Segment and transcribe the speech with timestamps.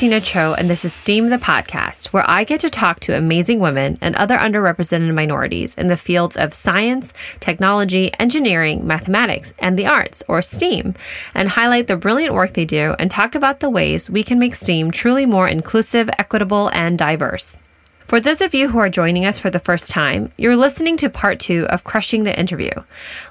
[0.00, 3.60] Christina Cho, and this is STEAM the podcast, where I get to talk to amazing
[3.60, 9.86] women and other underrepresented minorities in the fields of science, technology, engineering, mathematics, and the
[9.86, 10.94] arts, or STEAM,
[11.34, 14.54] and highlight the brilliant work they do and talk about the ways we can make
[14.54, 17.58] STEAM truly more inclusive, equitable, and diverse.
[18.10, 21.08] For those of you who are joining us for the first time, you're listening to
[21.08, 22.72] part two of Crushing the Interview.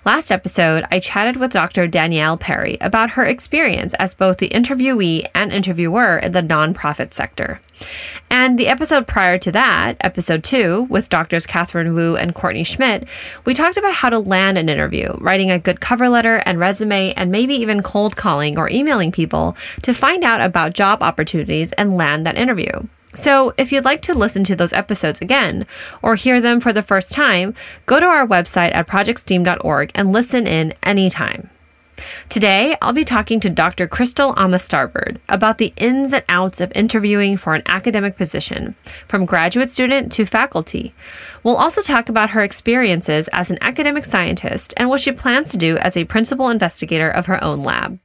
[0.05, 1.85] Last episode, I chatted with Dr.
[1.85, 7.59] Danielle Perry about her experience as both the interviewee and interviewer in the nonprofit sector.
[8.31, 13.05] And the episode prior to that, episode two, with doctors Catherine Wu and Courtney Schmidt,
[13.43, 17.11] we talked about how to land an interview, writing a good cover letter and resume,
[17.17, 21.97] and maybe even cold calling or emailing people to find out about job opportunities and
[21.97, 22.71] land that interview.
[23.13, 25.65] So, if you'd like to listen to those episodes again
[26.01, 30.45] or hear them for the first time, go to our website at projectsteam.org and listen
[30.45, 31.49] in anytime.
[32.29, 33.87] Today, I'll be talking to Dr.
[33.87, 38.75] Chrystal Ama-Starbird about the ins and outs of interviewing for an academic position,
[39.07, 40.93] from graduate student to faculty.
[41.43, 45.57] We'll also talk about her experiences as an academic scientist and what she plans to
[45.57, 47.99] do as a principal investigator of her own lab.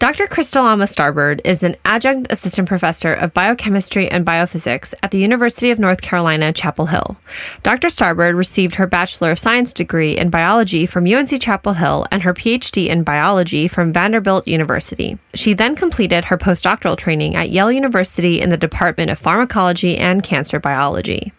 [0.00, 0.26] Dr.
[0.28, 5.78] Chrystal Ama-Starbird is an adjunct assistant professor of biochemistry and biophysics at the University of
[5.78, 7.18] North Carolina, Chapel Hill.
[7.62, 7.88] Dr.
[7.88, 12.32] Starbird received her Bachelor of Science degree in biology from UNC Chapel Hill and her
[12.32, 15.18] PhD in biology from Vanderbilt University.
[15.34, 20.22] She then completed her postdoctoral training at Yale University in the Department of Pharmacology and
[20.22, 21.34] Cancer Biology.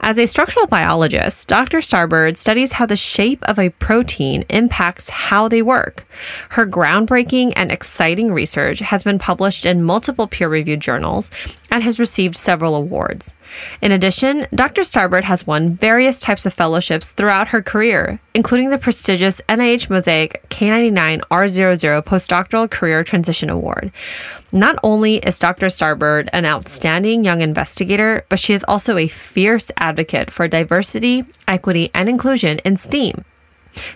[0.00, 1.78] As a structural biologist, Dr.
[1.78, 6.06] Starbird studies how the shape of a protein impacts how they work.
[6.50, 11.30] Her groundbreaking and exciting research has been published in multiple peer reviewed journals
[11.70, 13.34] and has received several awards.
[13.80, 14.82] In addition, Dr.
[14.82, 20.44] Starbird has won various types of fellowships throughout her career, including the prestigious NIH Mosaic
[20.50, 23.90] K99 R00 Postdoctoral Career Transition Award.
[24.52, 25.68] Not only is Dr.
[25.68, 31.90] Starbird an outstanding young investigator, but she is also a fierce advocate for diversity, equity,
[31.94, 33.24] and inclusion in STEAM.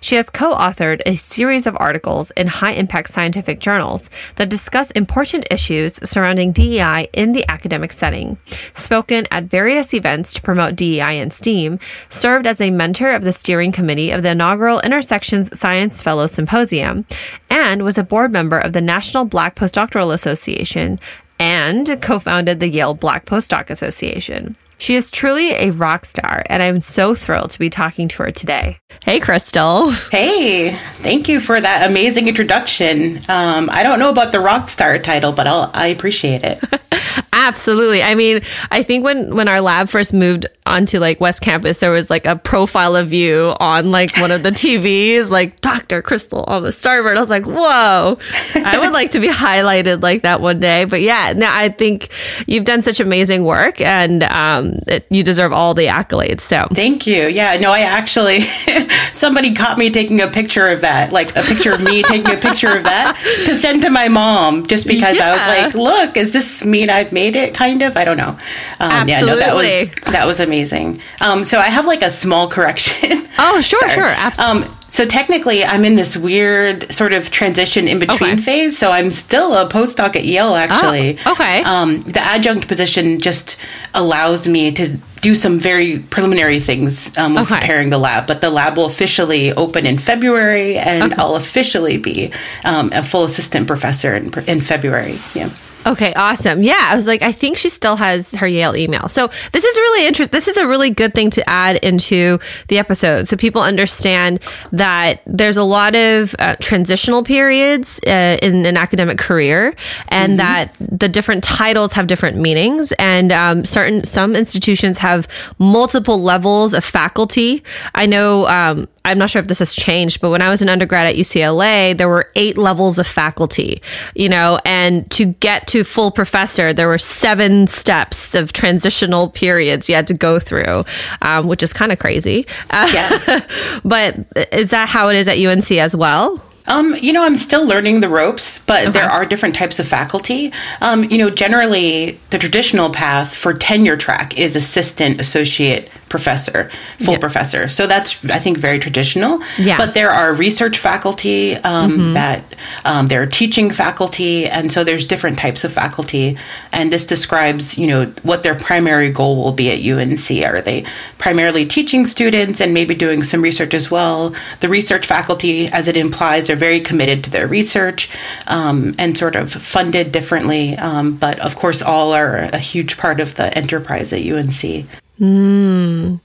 [0.01, 4.91] She has co authored a series of articles in high impact scientific journals that discuss
[4.93, 8.39] important issues surrounding DEI in the academic setting,
[8.75, 13.33] spoken at various events to promote DEI in STEAM, served as a mentor of the
[13.33, 17.05] steering committee of the inaugural Intersections Science Fellow Symposium,
[17.49, 20.99] and was a board member of the National Black Postdoctoral Association
[21.39, 24.57] and co founded the Yale Black Postdoc Association.
[24.81, 28.31] She is truly a rock star, and I'm so thrilled to be talking to her
[28.33, 28.79] today.
[29.03, 29.93] Hey, Chrystal.
[30.11, 30.71] Hey,
[31.03, 33.19] thank you for that amazing introduction.
[33.29, 36.65] Um, I don't know about the rock star title, but I'll, I appreciate it.
[37.33, 38.03] Absolutely.
[38.03, 41.91] I mean, I think when when our lab first moved onto like West Campus, there
[41.91, 46.03] was like a profile of you on like one of the TVs, like Dr.
[46.03, 47.17] Chrystal on the starboard.
[47.17, 48.19] I was like, whoa,
[48.55, 50.85] I would like to be highlighted like that one day.
[50.85, 52.11] But yeah, now I think
[52.47, 56.41] you've done such amazing work, and um, it, you deserve all the accolades.
[56.41, 57.27] So thank you.
[57.27, 58.41] Yeah, no, I actually
[59.13, 62.37] somebody caught me taking a picture of that, like a picture of me taking a
[62.37, 63.17] picture of that
[63.47, 65.29] to send to my mom, just because yeah.
[65.29, 67.55] I was like, look, is this mean I've made it?
[67.55, 67.97] Kind of.
[67.97, 68.31] I don't know.
[68.31, 68.39] Um,
[68.81, 69.13] Absolutely.
[69.13, 71.01] Yeah, no, that was that was amazing.
[71.21, 73.29] Um, so I have like a small correction.
[73.39, 74.69] Oh, sure, sure, absolutely.
[74.69, 78.43] Um, so technically, I'm in this weird sort of transition in between okay.
[78.43, 78.77] phase.
[78.77, 81.17] So I'm still a postdoc at Yale, actually.
[81.25, 81.63] Oh, okay.
[81.63, 83.57] Um, the adjunct position just
[83.95, 87.61] allows me to do some very preliminary things um, with okay.
[87.61, 88.27] preparing the lab.
[88.27, 91.23] But the lab will officially open in February, and okay.
[91.23, 92.33] I'll officially be
[92.65, 95.19] um, a full assistant professor in, in February.
[95.35, 95.51] Yeah.
[95.87, 96.63] Okay, awesome.
[96.63, 99.09] Yeah, I was like, I think she still has her Yale email.
[99.09, 100.37] So this is really interesting.
[100.37, 102.39] This is a really good thing to add into
[102.69, 104.41] the episode so people understand
[104.73, 109.75] that there's a lot of uh, transitional periods uh, in an academic career
[110.09, 110.37] and mm-hmm.
[110.39, 115.27] that the different titles have different meanings and um, certain some institutions have
[115.59, 117.63] multiple levels of faculty.
[117.95, 120.69] I know um, I'm not sure if this has changed, but when I was an
[120.69, 123.81] undergrad at UCLA, there were eight levels of faculty,
[124.15, 129.89] you know, and to get to full professor, there were seven steps of transitional periods
[129.89, 130.85] you had to go through,
[131.23, 132.47] um, which is kind of crazy.
[132.73, 133.47] Yeah.
[133.85, 134.19] but
[134.53, 136.43] is that how it is at UNC as well?
[136.67, 138.91] Um, you know, I'm still learning the ropes, but okay.
[138.93, 140.53] there are different types of faculty.
[140.81, 147.15] Um, you know, generally, the traditional path for tenure track is assistant, associate, professor, full
[147.15, 147.21] yeah.
[147.21, 147.69] professor.
[147.69, 149.41] So that's, I think, very traditional.
[149.57, 149.79] Yeah.
[149.79, 152.13] But there are research faculty um, mm-hmm.
[152.13, 152.43] that
[152.85, 156.37] um, there are teaching faculty, and so there's different types of faculty.
[156.73, 160.45] And this describes, you know, what their primary goal will be at UNC.
[160.53, 160.85] Are they
[161.17, 164.35] primarily teaching students and maybe doing some research as well?
[164.59, 168.11] The research faculty, as it implies, are very committed to their research
[168.49, 170.77] um, and sort of funded differently.
[170.77, 174.87] Um, but of course, all are a huge part of the enterprise at UNC.
[175.21, 176.21] Mm.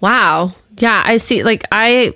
[0.00, 0.54] Wow.
[0.78, 1.42] Yeah, I see.
[1.44, 2.14] Like I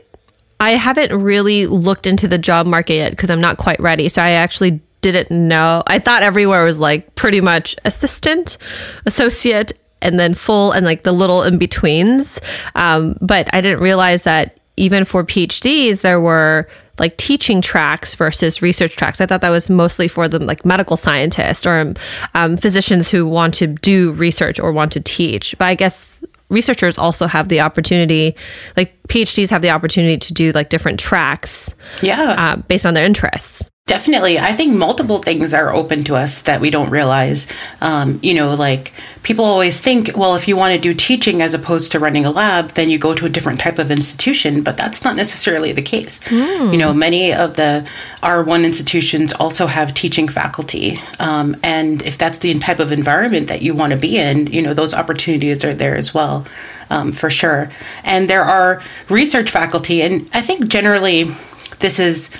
[0.58, 4.08] I haven't really looked into the job market yet because I'm not quite ready.
[4.08, 5.82] So I actually didn't know.
[5.86, 8.58] I thought everywhere was like pretty much assistant,
[9.04, 12.40] associate, and then full, and like the little in betweens.
[12.74, 18.62] Um, but I didn't realize that even for PhDs, there were like teaching tracks versus
[18.62, 19.20] research tracks.
[19.20, 21.94] I thought that was mostly for the like medical scientists or
[22.34, 25.56] um, physicians who want to do research or want to teach.
[25.58, 28.34] But I guess researchers also have the opportunity,
[28.76, 33.04] like PhDs have the opportunity to do like different tracks, yeah, uh, based on their
[33.04, 33.68] interests.
[33.86, 34.36] Definitely.
[34.36, 37.46] I think multiple things are open to us that we don't realize.
[37.80, 38.92] Um, you know, like
[39.22, 42.32] people always think, well, if you want to do teaching as opposed to running a
[42.32, 45.82] lab, then you go to a different type of institution, but that's not necessarily the
[45.82, 46.18] case.
[46.24, 46.72] Mm.
[46.72, 47.88] You know, many of the
[48.24, 50.98] R1 institutions also have teaching faculty.
[51.20, 54.62] Um, and if that's the type of environment that you want to be in, you
[54.62, 56.44] know, those opportunities are there as well.
[56.90, 57.70] Um, for sure.
[58.02, 61.30] And there are research faculty, and I think generally
[61.78, 62.36] this is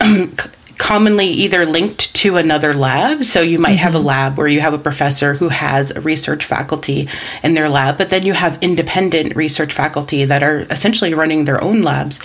[0.78, 3.24] commonly either linked to another lab.
[3.24, 3.78] So you might mm-hmm.
[3.78, 4.06] have a mm-hmm.
[4.06, 7.08] lab where you have a professor who has a research faculty
[7.42, 11.62] in their lab, but then you have independent research faculty that are essentially running their
[11.62, 12.22] own labs.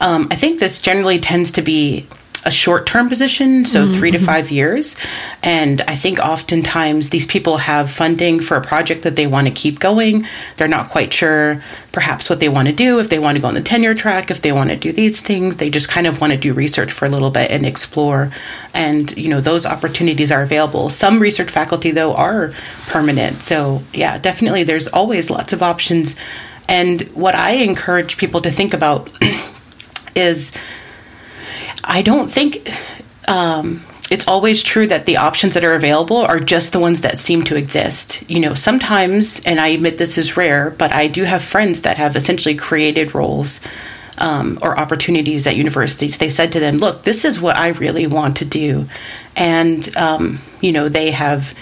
[0.00, 2.06] Um, I think this generally tends to be
[2.44, 3.98] a short term position, so mm-hmm.
[3.98, 4.96] three to five years.
[5.42, 9.52] And I think oftentimes these people have funding for a project that they want to
[9.52, 10.26] keep going.
[10.56, 13.48] They're not quite sure perhaps what they want to do, if they want to go
[13.48, 15.56] on the tenure track, if they want to do these things.
[15.56, 18.32] They just kind of want to do research for a little bit and explore.
[18.72, 20.88] And, you know, those opportunities are available.
[20.88, 22.52] Some research faculty, though, are
[22.86, 23.42] permanent.
[23.42, 26.16] So, yeah, definitely there's always lots of options.
[26.68, 29.10] And what I encourage people to think about
[30.14, 30.52] is
[31.84, 32.68] I don't think
[33.28, 37.18] um, it's always true that the options that are available are just the ones that
[37.18, 38.28] seem to exist.
[38.28, 41.96] You know, sometimes, and I admit this is rare, but I do have friends that
[41.96, 43.60] have essentially created roles
[44.18, 46.18] um, or opportunities at universities.
[46.18, 48.86] They've said to them, look, this is what I really want to do.
[49.36, 51.54] And, um, you know, they have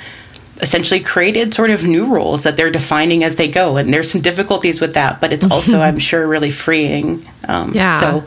[0.60, 3.76] essentially created sort of new roles that they're defining as they go.
[3.76, 7.24] And there's some difficulties with that, but it's also, I'm sure, really freeing.
[7.46, 8.00] Um, yeah.
[8.00, 8.24] So,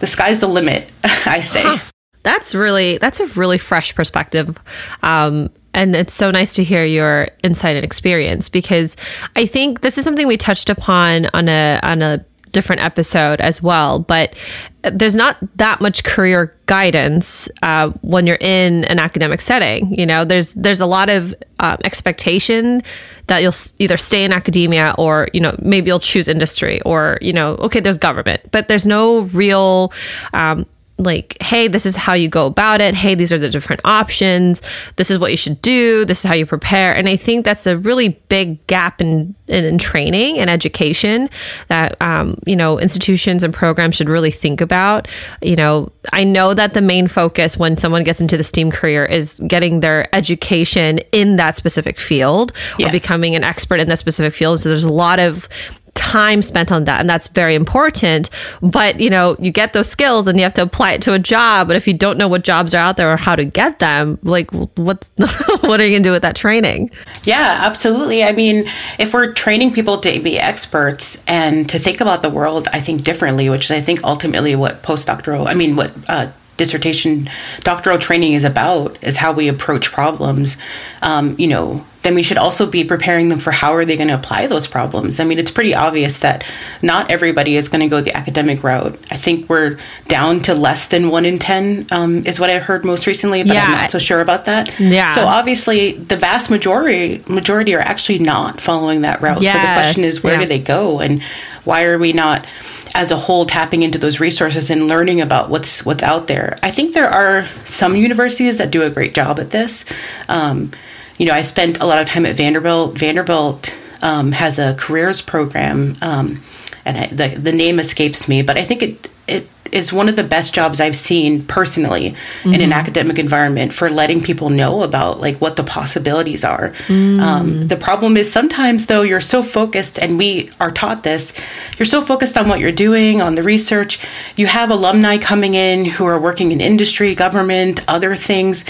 [0.00, 1.62] the sky's the limit, I say.
[1.62, 1.78] Huh.
[2.22, 4.58] That's really that's a really fresh perspective.
[5.02, 8.96] Um, and it's so nice to hear your insight and experience because
[9.36, 13.62] I think this is something we touched upon on a on a different episode as
[13.62, 13.98] well.
[13.98, 14.34] But
[14.82, 19.92] there's not that much career guidance uh, when you're in an academic setting.
[19.98, 22.82] You know, there's there's a lot of uh, expectation
[23.26, 27.32] that you'll either stay in academia or you know maybe you'll choose industry or you
[27.32, 29.92] know okay there's government, but there's no real
[30.32, 30.66] um,
[30.98, 32.94] like, hey, this is how you go about it.
[32.94, 34.60] Hey, these are the different options.
[34.96, 36.04] This is what you should do.
[36.04, 36.92] This is how you prepare.
[36.92, 41.28] And I think that's a really big gap in in, in training and education
[41.68, 45.08] that um, you know institutions and programs should really think about.
[45.40, 49.04] You know, I know that the main focus when someone gets into the STEAM career
[49.04, 52.88] is getting their education in that specific field yeah.
[52.88, 54.60] or becoming an expert in that specific field.
[54.60, 55.48] So there's a lot of
[55.98, 58.30] time spent on that and that's very important.
[58.62, 61.18] But you know you get those skills and you have to apply it to a
[61.18, 61.66] job.
[61.66, 64.18] But if you don't know what jobs are out there or how to get them
[64.22, 65.10] like what
[65.60, 66.90] what are you going to do with that training?
[67.24, 68.22] Yeah absolutely.
[68.24, 72.68] I mean if we're training people to be experts and to think about the world
[72.72, 77.30] i think differently which is i think ultimately what postdoctoral i mean what uh, dissertation
[77.60, 80.58] doctoral training is about is how we approach problems.
[81.00, 84.08] Um, you know then we should also be preparing them for how are they going
[84.08, 86.42] to apply those problems i mean it's pretty obvious that
[86.80, 90.88] not everybody is going to go the academic route i think we're down to less
[90.88, 93.64] than one in ten um, is what i heard most recently but yeah.
[93.64, 98.18] i'm not so sure about that yeah so obviously the vast majority majority are actually
[98.18, 99.52] not following that route yes.
[99.52, 100.40] so the question is where yeah.
[100.40, 101.22] do they go and
[101.64, 102.46] why are we not
[102.94, 106.56] as a whole tapping into those resources and learning about what's what's out there.
[106.62, 109.84] I think there are some universities that do a great job at this.
[110.26, 110.72] Um,
[111.18, 112.96] you know, I spent a lot of time at Vanderbilt.
[112.96, 116.40] Vanderbilt um, has a careers program, um,
[116.84, 120.16] and I, the the name escapes me, but I think it it is one of
[120.16, 122.54] the best jobs I've seen personally mm-hmm.
[122.54, 122.72] in an mm-hmm.
[122.72, 126.70] academic environment for letting people know about like what the possibilities are.
[126.86, 127.20] Mm.
[127.20, 131.38] Um, the problem is sometimes though you're so focused, and we are taught this,
[131.78, 134.00] you're so focused on what you're doing, on the research.
[134.36, 138.64] You have alumni coming in who are working in industry, government, other things.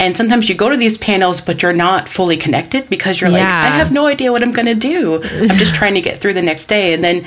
[0.00, 3.36] And sometimes you go to these panels, but you're not fully connected because you're yeah.
[3.36, 5.22] like, I have no idea what I'm going to do.
[5.22, 6.94] I'm just trying to get through the next day.
[6.94, 7.26] And then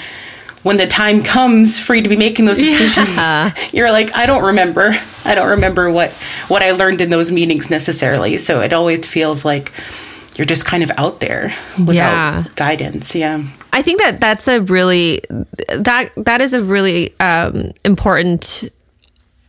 [0.64, 3.54] when the time comes for you to be making those decisions, yeah.
[3.72, 4.96] you're like, I don't remember.
[5.24, 6.12] I don't remember what
[6.48, 8.38] what I learned in those meetings necessarily.
[8.40, 9.72] So it always feels like
[10.36, 12.46] you're just kind of out there without yeah.
[12.56, 13.14] guidance.
[13.14, 13.44] Yeah.
[13.72, 15.22] I think that that's a really
[15.70, 18.72] that that is a really um, important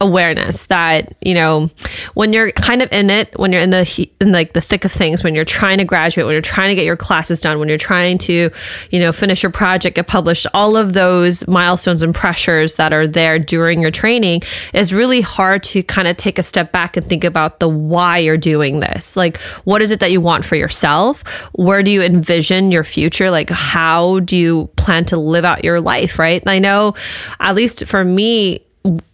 [0.05, 1.71] awareness that you know
[2.15, 4.93] when you're kind of in it when you're in the in like the thick of
[4.93, 7.69] things when you're trying to graduate when you're trying to get your classes done when
[7.69, 8.51] you're trying to
[8.91, 13.07] you know finish your project get published all of those milestones and pressures that are
[13.07, 14.43] there during your training
[14.73, 18.19] is really hard to kind of take a step back and think about the why
[18.19, 19.17] you're doing this.
[19.17, 21.23] Like what is it that you want for yourself?
[21.53, 23.31] Where do you envision your future?
[23.31, 26.43] Like how do you plan to live out your life right?
[26.47, 26.95] I know
[27.41, 28.61] at least for me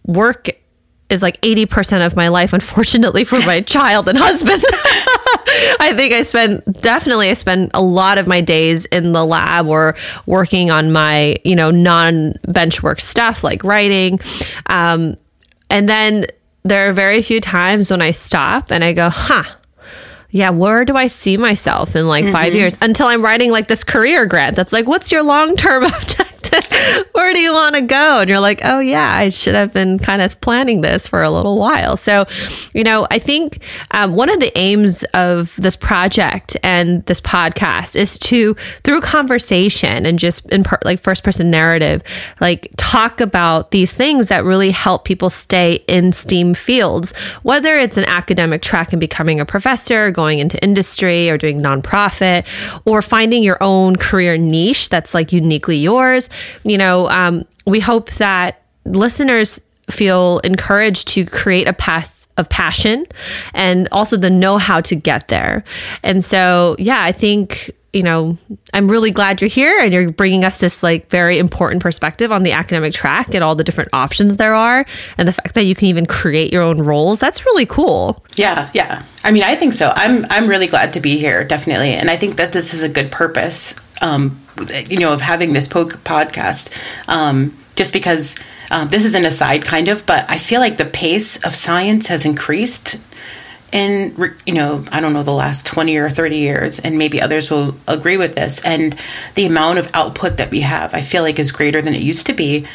[0.05, 0.49] work
[1.11, 4.63] is like 80% of my life, unfortunately, for my child and husband.
[5.79, 9.67] I think I spend definitely I spend a lot of my days in the lab
[9.67, 14.19] or working on my, you know, non bench work stuff like writing.
[14.67, 15.17] Um,
[15.69, 16.25] and then
[16.63, 19.43] there are very few times when I stop and I go, huh,
[20.29, 22.33] yeah, where do I see myself in like mm-hmm.
[22.33, 25.83] five years until I'm writing like this career grant that's like, what's your long term
[25.85, 26.30] objective?
[27.13, 28.19] where do you want to go?
[28.19, 31.29] And you're like, oh, yeah, I should have been kind of planning this for a
[31.29, 31.97] little while.
[31.97, 32.25] So,
[32.73, 37.95] you know, I think um, one of the aims of this project and this podcast
[37.95, 42.03] is to, through conversation and just in per- like first person narrative,
[42.39, 47.97] like talk about these things that really help people stay in STEAM fields, whether it's
[47.97, 52.45] an academic track and becoming a professor, going into industry or doing nonprofit,
[52.85, 56.29] or finding your own career niche that's like uniquely yours
[56.63, 63.05] you know, um, we hope that listeners feel encouraged to create a path of passion
[63.53, 65.63] and also the know how to get there.
[66.03, 68.37] And so, yeah, I think you know,
[68.73, 72.43] I'm really glad you're here and you're bringing us this like very important perspective on
[72.43, 74.85] the academic track and all the different options there are
[75.17, 77.19] and the fact that you can even create your own roles.
[77.19, 78.25] That's really cool.
[78.35, 79.03] Yeah, yeah.
[79.25, 79.91] I mean, I think so.
[79.95, 81.93] I'm I'm really glad to be here, definitely.
[81.93, 84.39] And I think that this is a good purpose um,
[84.69, 86.75] you know, of having this po- podcast,
[87.07, 88.37] um, just because
[88.69, 92.07] uh, this is an aside kind of, but I feel like the pace of science
[92.07, 93.01] has increased
[93.71, 97.49] in, you know, I don't know, the last 20 or 30 years, and maybe others
[97.49, 98.63] will agree with this.
[98.63, 98.95] And
[99.35, 102.25] the amount of output that we have, I feel like is greater than it used
[102.27, 102.67] to be.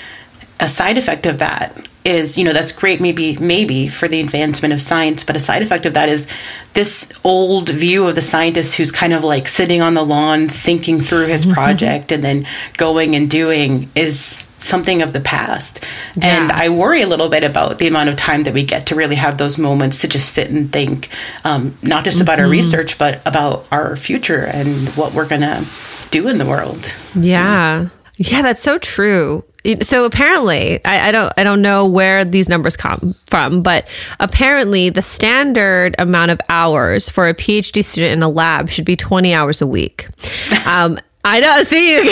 [0.59, 4.73] A side effect of that is you know that's great maybe maybe for the advancement
[4.73, 6.29] of science but a side effect of that is
[6.77, 11.01] this old view of the scientist who's kind of like sitting on the lawn thinking
[11.01, 15.83] through his project and then going and doing is something of the past
[16.17, 16.27] yeah.
[16.27, 18.95] and i worry a little bit about the amount of time that we get to
[18.95, 21.09] really have those moments to just sit and think
[21.45, 22.45] um, not just about mm-hmm.
[22.45, 25.65] our research but about our future and what we're gonna
[26.11, 29.43] do in the world yeah yeah that's so true
[29.83, 33.89] so apparently I, I, don't i don't know where these numbers come from but
[34.21, 38.97] apparently the standard amount of hours for a phd student in a lab should be
[38.97, 40.09] 20 hours a week
[40.67, 41.65] um, I know.
[41.65, 42.05] See,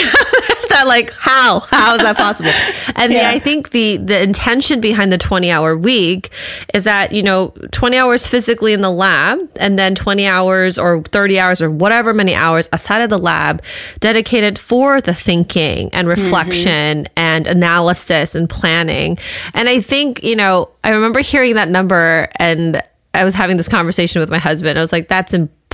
[0.75, 2.51] that like how how is that possible?
[2.97, 3.31] And yeah.
[3.31, 6.29] the, I think the the intention behind the twenty hour week
[6.73, 11.01] is that you know twenty hours physically in the lab, and then twenty hours or
[11.03, 13.61] thirty hours or whatever many hours outside of the lab
[13.99, 16.21] dedicated for the thinking and mm-hmm.
[16.21, 17.13] reflection mm-hmm.
[17.17, 19.17] and analysis and planning.
[19.53, 22.81] And I think you know I remember hearing that number and.
[23.13, 24.77] I was having this conversation with my husband.
[24.77, 25.64] I was like, that's impossible.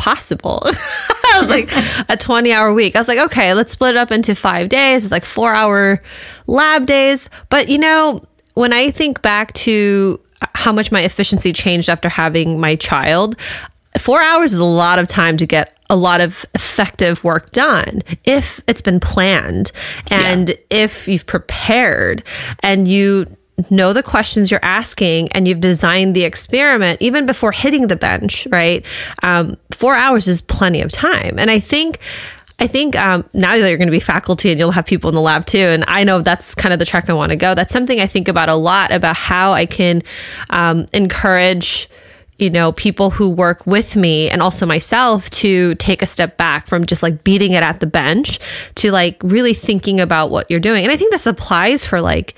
[1.34, 1.72] I was like,
[2.10, 2.96] a 20 hour week.
[2.96, 5.04] I was like, okay, let's split it up into five days.
[5.04, 6.02] It's like four hour
[6.48, 7.30] lab days.
[7.50, 10.20] But, you know, when I think back to
[10.56, 13.38] how much my efficiency changed after having my child,
[13.98, 18.02] four hours is a lot of time to get a lot of effective work done
[18.24, 19.72] if it's been planned
[20.10, 20.56] and yeah.
[20.70, 22.24] if you've prepared
[22.64, 23.26] and you
[23.70, 28.48] know the questions you're asking and you've designed the experiment even before hitting the bench,
[28.52, 28.86] right?
[29.24, 31.38] Um, four hours is plenty of time.
[31.38, 32.00] And I think.
[32.60, 35.16] I think um, now that you're going to be faculty and you'll have people in
[35.16, 37.56] the lab too, and I know that's kind of the track I want to go.
[37.56, 40.04] That's something I think about a lot about how I can
[40.52, 41.90] um, encourage
[42.42, 46.66] you know, people who work with me and also myself to take a step back
[46.66, 48.40] from just like beating it at the bench
[48.76, 50.84] to like really thinking about what you're doing.
[50.84, 52.34] And I think this applies for like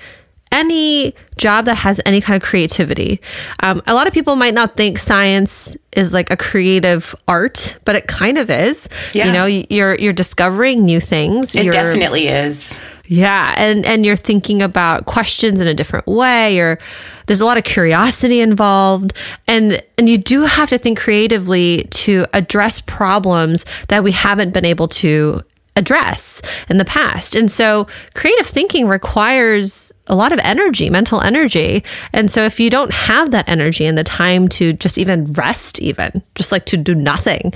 [0.54, 3.20] any job that has any kind of creativity.
[3.60, 7.96] Um, a lot of people might not think science is like a creative art, but
[7.96, 8.88] it kind of is.
[9.12, 9.26] Yeah.
[9.26, 11.54] You know, you're you're discovering new things.
[11.54, 12.74] It you're, definitely is.
[13.06, 16.78] Yeah, and and you're thinking about questions in a different way or
[17.26, 19.12] there's a lot of curiosity involved
[19.46, 24.64] and and you do have to think creatively to address problems that we haven't been
[24.64, 25.42] able to
[25.76, 27.34] address in the past.
[27.34, 31.82] And so creative thinking requires a lot of energy, mental energy.
[32.12, 35.80] And so if you don't have that energy and the time to just even rest
[35.80, 37.54] even, just like to do nothing,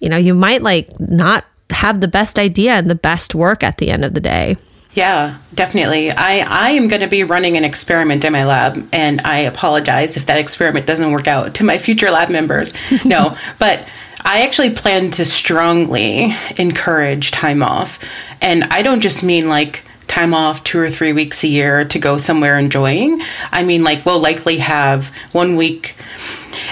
[0.00, 3.78] you know, you might like not have the best idea and the best work at
[3.78, 4.56] the end of the day.
[4.96, 6.10] Yeah, definitely.
[6.10, 10.16] I, I am going to be running an experiment in my lab, and I apologize
[10.16, 12.72] if that experiment doesn't work out to my future lab members.
[13.04, 13.86] No, but
[14.26, 18.00] I actually plan to strongly encourage time off.
[18.42, 21.98] And I don't just mean like time off two or three weeks a year to
[21.98, 23.20] go somewhere enjoying.
[23.52, 25.94] I mean, like, we'll likely have one week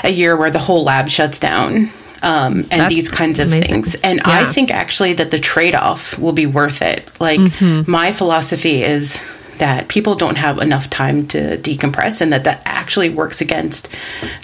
[0.02, 1.90] a year where the whole lab shuts down.
[2.22, 3.68] Um, and That's these kinds of amazing.
[3.68, 3.94] things.
[3.96, 4.24] And yeah.
[4.26, 7.12] I think actually that the trade off will be worth it.
[7.20, 7.90] Like, mm-hmm.
[7.90, 9.20] my philosophy is
[9.58, 13.88] that people don't have enough time to decompress and that that actually works against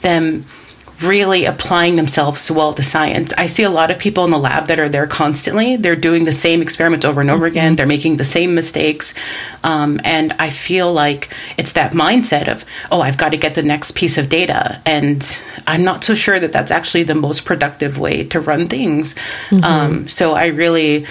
[0.03, 0.45] them
[1.03, 3.33] really applying themselves well to science.
[3.35, 5.77] I see a lot of people in the lab that are there constantly.
[5.77, 7.53] They're doing the same experiments over and over mm-hmm.
[7.53, 7.77] again.
[7.77, 9.15] They're making the same mistakes.
[9.65, 13.63] Um, and I feel like it's that mindset of, oh, I've got to get the
[13.63, 14.81] next piece of data.
[14.85, 15.27] And
[15.67, 19.15] I'm not so sure that that's actually the most productive way to run things.
[19.49, 19.65] Mm-hmm.
[19.65, 21.07] Um, so I really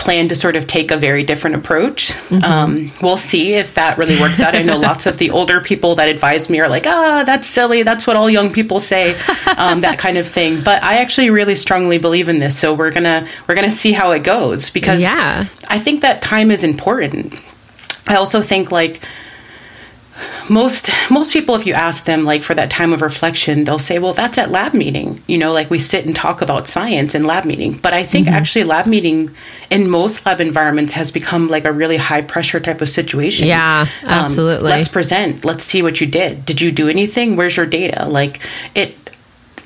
[0.00, 2.08] plan to sort of take a very different approach.
[2.08, 2.42] Mm-hmm.
[2.42, 4.56] Um, we'll see if that really works out.
[4.56, 7.46] I know lots of the older people that advise me are like, ah, oh, that's
[7.46, 7.82] silly.
[7.82, 9.14] That's what all young people say,
[9.56, 10.62] um, that kind of thing.
[10.64, 12.58] But I actually really strongly believe in this.
[12.58, 15.46] So we're gonna we're gonna see how it goes because yeah.
[15.68, 17.34] I think that time is important.
[18.06, 19.00] I also think like
[20.48, 23.98] most most people if you ask them like for that time of reflection they'll say
[23.98, 25.22] well that's at lab meeting.
[25.26, 27.76] You know like we sit and talk about science in lab meeting.
[27.78, 28.36] But i think mm-hmm.
[28.36, 29.30] actually lab meeting
[29.70, 33.46] in most lab environments has become like a really high pressure type of situation.
[33.46, 34.72] Yeah um, absolutely.
[34.72, 35.44] um, let's present.
[35.44, 36.44] Let's see what you did.
[36.44, 37.36] Did you do anything?
[37.36, 38.06] Where's your data?
[38.06, 38.40] Like
[38.74, 38.96] it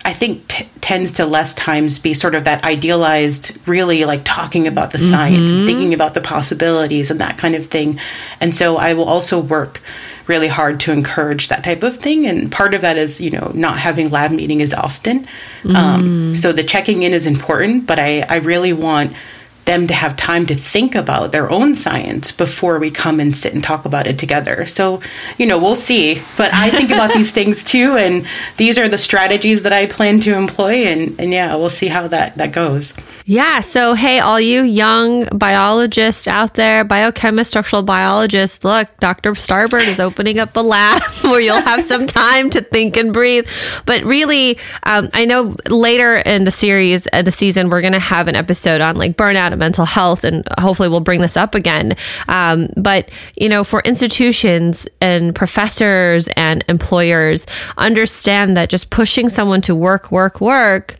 [0.05, 4.67] I think t- tends to less times be sort of that idealized, really like talking
[4.67, 5.59] about the science mm-hmm.
[5.61, 7.99] and thinking about the possibilities and that kind of thing.
[8.38, 9.81] And so I will also work
[10.27, 12.27] really hard to encourage that type of thing.
[12.27, 15.19] And part of that is, you know, not having lab meeting as often.
[15.65, 15.77] Um, mm.
[15.77, 19.13] Um, so the checking in is important, but I, I really want
[19.64, 23.55] them to have time to think about their own science before we come and sit
[23.55, 24.66] and talk about it together.
[24.66, 25.00] So,
[25.38, 26.20] you know, we'll see.
[26.37, 30.20] But I think about these things too, and these are the strategies that I plan
[30.20, 30.85] to employ.
[30.87, 32.94] And, and yeah, we'll see how that, that goes.
[33.27, 33.62] Yeah.
[33.62, 39.33] So, hey, all you young biologists out there, biochemists, structural biologists, look, Dr.
[39.33, 43.48] Starbird is opening up a lab where you'll have some time to think and breathe.
[43.87, 47.98] But really, um, I know later in the series, uh, the season, we're going to
[47.98, 51.55] have an episode on like burnout and mental health, and hopefully we'll bring this up
[51.55, 51.97] again.
[52.29, 57.47] Um, but, you know, for institutions and professors and employers,
[57.79, 60.97] understand that just pushing someone to work, work, work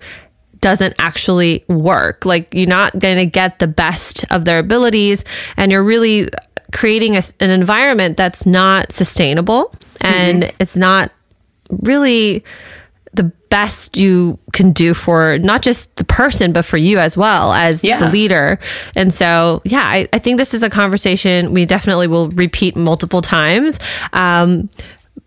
[0.61, 2.25] doesn't actually work.
[2.25, 5.23] Like you're not going to get the best of their abilities
[5.59, 6.31] and you're really
[6.73, 10.57] creating a, an environment that's not sustainable and mm-hmm.
[10.59, 11.12] it's not
[11.83, 12.43] really
[13.16, 17.53] the best you can do for not just the person, but for you as well
[17.53, 17.98] as yeah.
[17.98, 18.59] the leader.
[18.96, 23.22] And so, yeah, I, I, think this is a conversation we definitely will repeat multiple
[23.22, 23.79] times.
[24.12, 24.68] Um,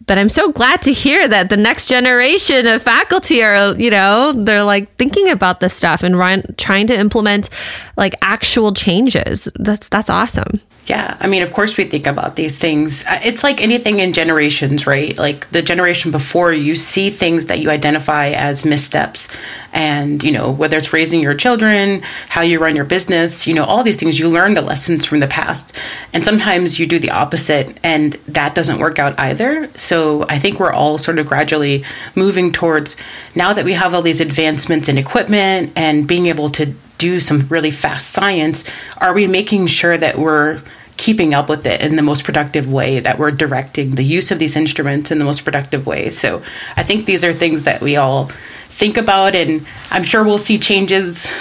[0.08, 4.32] but I'm so glad to hear that the next generation of faculty are, you know,
[4.32, 7.50] they're like thinking about this stuff and trying to implement
[7.98, 9.50] like actual changes.
[9.56, 10.62] That's that's awesome.
[10.86, 13.04] Yeah, I mean, of course we think about these things.
[13.06, 15.18] Uh, it's like anything in generations, right?
[15.18, 19.28] Like the generation before, you see things that you identify as missteps,
[19.74, 23.66] and you know whether it's raising your children, how you run your business, you know,
[23.66, 24.18] all these things.
[24.18, 25.76] You learn the lessons from the past,
[26.14, 29.70] and sometimes you do the opposite, and that doesn't work out either.
[29.76, 31.84] So I think we're all sort of gradually
[32.16, 32.96] moving towards
[33.36, 37.48] now that we have all these advancements in equipment and being able to do some
[37.48, 38.64] really fast science,
[38.98, 40.62] are we making sure that we're
[40.98, 44.40] keeping up with it in the most productive way, that we're directing the use of
[44.40, 46.10] these instruments in the most productive way?
[46.10, 46.42] So
[46.76, 48.26] I think these are things that we all
[48.66, 51.32] think about, and I'm sure we'll see changes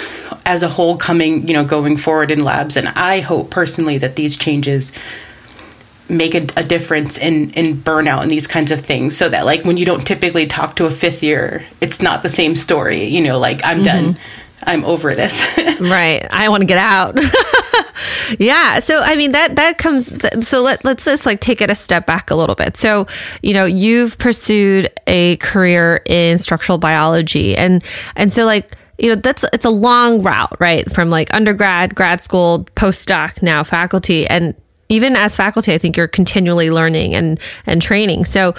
[0.45, 2.77] as a whole coming, you know, going forward in labs.
[2.77, 4.91] And I hope personally that these changes
[6.09, 9.65] make a, a, difference in in burnout and these kinds of things so that like
[9.65, 13.21] when you don't typically talk to a fifth year it's not the same story you
[13.21, 13.83] know like i'm mm-hmm.
[13.83, 14.17] done
[14.67, 15.41] I'm over this.
[15.79, 16.27] right.
[16.29, 17.17] I want to get out.
[18.39, 18.79] yeah.
[18.79, 20.11] So I mean that that comes.
[20.47, 22.77] So let let's just like take it a step back a little bit.
[22.77, 23.07] So
[23.41, 27.83] you know you've pursued a career in structural biology, and
[28.15, 32.19] and so like you know that's it's a long route right from like undergrad grad
[32.19, 34.53] school postdoc now faculty and
[34.89, 38.25] even as faculty i think you're continually learning and and training.
[38.25, 38.55] So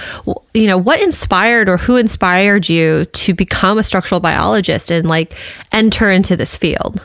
[0.55, 5.35] you know what inspired or who inspired you to become a structural biologist and like
[5.73, 7.03] enter into this field?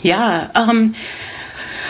[0.00, 0.94] Yeah um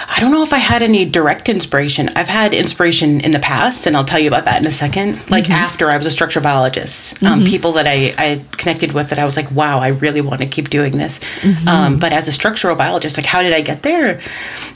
[0.08, 2.08] I don't know if I had any direct inspiration.
[2.10, 5.30] I've had inspiration in the past, and I'll tell you about that in a second.
[5.30, 5.52] Like mm-hmm.
[5.52, 7.48] after I was a structural biologist, um, mm-hmm.
[7.48, 10.46] people that I, I connected with that I was like, wow, I really want to
[10.46, 11.18] keep doing this.
[11.40, 11.68] Mm-hmm.
[11.68, 14.20] Um, but as a structural biologist, like, how did I get there?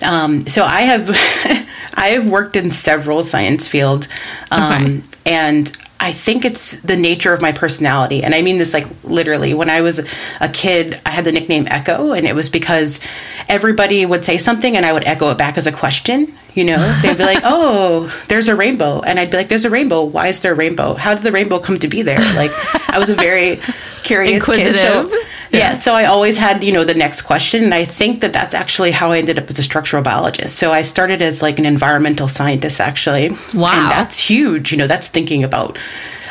[0.03, 1.09] Um, so I have,
[1.95, 4.09] I have worked in several science fields,
[4.51, 5.03] um, okay.
[5.27, 8.23] and I think it's the nature of my personality.
[8.23, 9.55] And I mean this like literally.
[9.55, 10.07] When I was
[10.41, 13.01] a kid, I had the nickname Echo, and it was because
[13.49, 16.37] everybody would say something and I would echo it back as a question.
[16.57, 19.01] You know, they'd be like, oh, there's a rainbow.
[19.03, 20.03] And I'd be like, there's a rainbow.
[20.03, 20.95] Why is there a rainbow?
[20.95, 22.19] How did the rainbow come to be there?
[22.35, 22.51] Like,
[22.91, 23.61] I was a very
[24.03, 24.77] curious kid.
[24.77, 25.19] So, yeah.
[25.53, 25.73] yeah.
[25.75, 27.63] So I always had, you know, the next question.
[27.63, 30.57] And I think that that's actually how I ended up as a structural biologist.
[30.57, 33.29] So I started as like an environmental scientist, actually.
[33.55, 33.73] Wow.
[33.73, 34.73] And that's huge.
[34.73, 35.79] You know, that's thinking about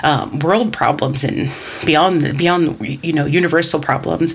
[0.04, 1.52] um, world problems and
[1.86, 4.34] beyond, beyond, you know, universal problems.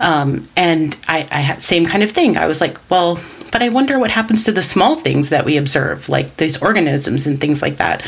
[0.00, 2.36] Um, and I, I had same kind of thing.
[2.36, 3.20] I was like, well,
[3.54, 7.24] but I wonder what happens to the small things that we observe, like these organisms
[7.24, 8.02] and things like that.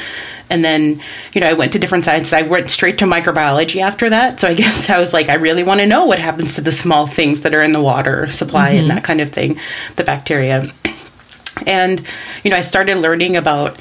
[0.51, 1.01] And then,
[1.35, 2.33] you know, I went to different sciences.
[2.33, 4.41] I went straight to microbiology after that.
[4.41, 6.73] So I guess I was like, I really want to know what happens to the
[6.73, 8.81] small things that are in the water supply mm-hmm.
[8.81, 9.57] and that kind of thing,
[9.95, 10.69] the bacteria.
[11.65, 12.05] And,
[12.43, 13.79] you know, I started learning about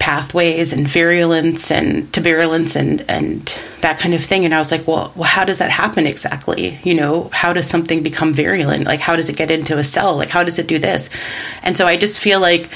[0.00, 4.44] pathways and virulence and to virulence and and that kind of thing.
[4.44, 6.80] And i was like well, well how does that happen exactly?
[6.82, 8.86] You know how does something become virulent?
[8.86, 10.16] Like how does it get into a cell?
[10.16, 11.10] Like how does it do this?
[11.62, 12.68] And so i just feel like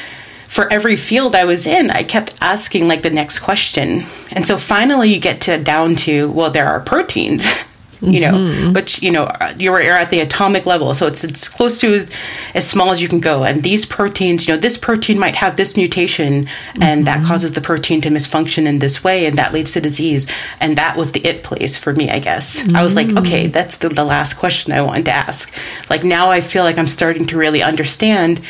[0.49, 4.05] for every field i was in i kept asking like the next question.
[4.31, 7.47] And so finally you get to down to well there are proteins
[8.12, 8.73] you know, mm-hmm.
[8.73, 12.11] which you know you're, you're at the atomic level, so it's it's close to as,
[12.55, 13.45] as small as you can go.
[13.45, 16.49] And these proteins, you know, this protein might have this mutation,
[16.81, 17.05] and mm-hmm.
[17.05, 20.27] that causes the protein to misfunction in this way, and that leads to disease.
[20.61, 22.61] And that was the it place for me, I guess.
[22.61, 22.77] Mm-hmm.
[22.77, 23.53] I was like, okay, mm.
[23.53, 25.55] that's the, the last question I wanted to ask.
[25.88, 28.40] Like now, I feel like I'm starting to really understand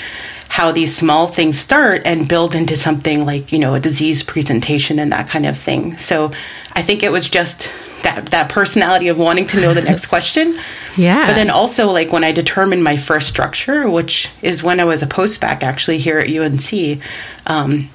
[0.49, 5.01] how these small things start and build into something like you know a disease presentation
[5.01, 6.31] and that kind of thing so
[6.75, 7.73] i think it was just
[8.05, 10.59] that that personality of wanting to know the next question.
[10.97, 11.27] Yeah.
[11.27, 15.03] But then also like when I determined my first structure, which is when I was
[15.03, 17.01] a postbac actually here at UNC.
[17.47, 17.91] Um,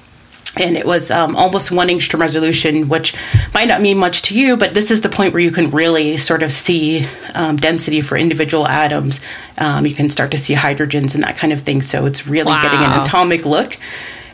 [0.58, 3.14] and it was um, almost one angstrom resolution, which
[3.54, 6.18] might not mean much to you, but this is the point where you can really
[6.18, 9.22] sort of see um, density for individual atoms.
[9.56, 11.80] Um, you can start to see hydrogens and that kind of thing.
[11.80, 12.60] So it's really wow.
[12.60, 13.78] getting an atomic look.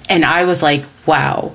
[0.08, 1.54] And I was like, wow,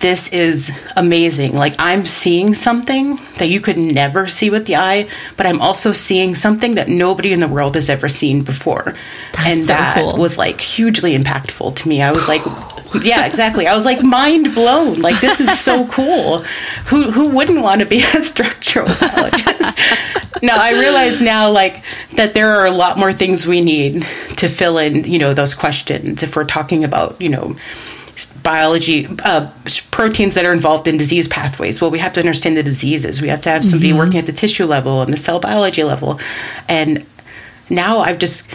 [0.00, 1.54] this is amazing.
[1.54, 5.92] Like I'm seeing something that you could never see with the eye, but I'm also
[5.92, 8.94] seeing something that nobody in the world has ever seen before.
[9.32, 10.16] That's and so that cool.
[10.16, 12.00] was like hugely impactful to me.
[12.00, 12.42] I was like,
[13.02, 13.66] yeah, exactly.
[13.66, 15.00] I was like mind blown.
[15.00, 16.38] Like this is so cool.
[16.86, 19.78] Who who wouldn't want to be a structural biologist?
[20.42, 21.82] no, I realize now like
[22.14, 25.54] that there are a lot more things we need to fill in, you know, those
[25.54, 27.54] questions if we're talking about, you know,
[28.26, 29.50] biology uh,
[29.90, 33.28] proteins that are involved in disease pathways well we have to understand the diseases we
[33.28, 33.98] have to have somebody mm-hmm.
[33.98, 36.20] working at the tissue level and the cell biology level
[36.68, 37.04] and
[37.68, 38.48] now i've just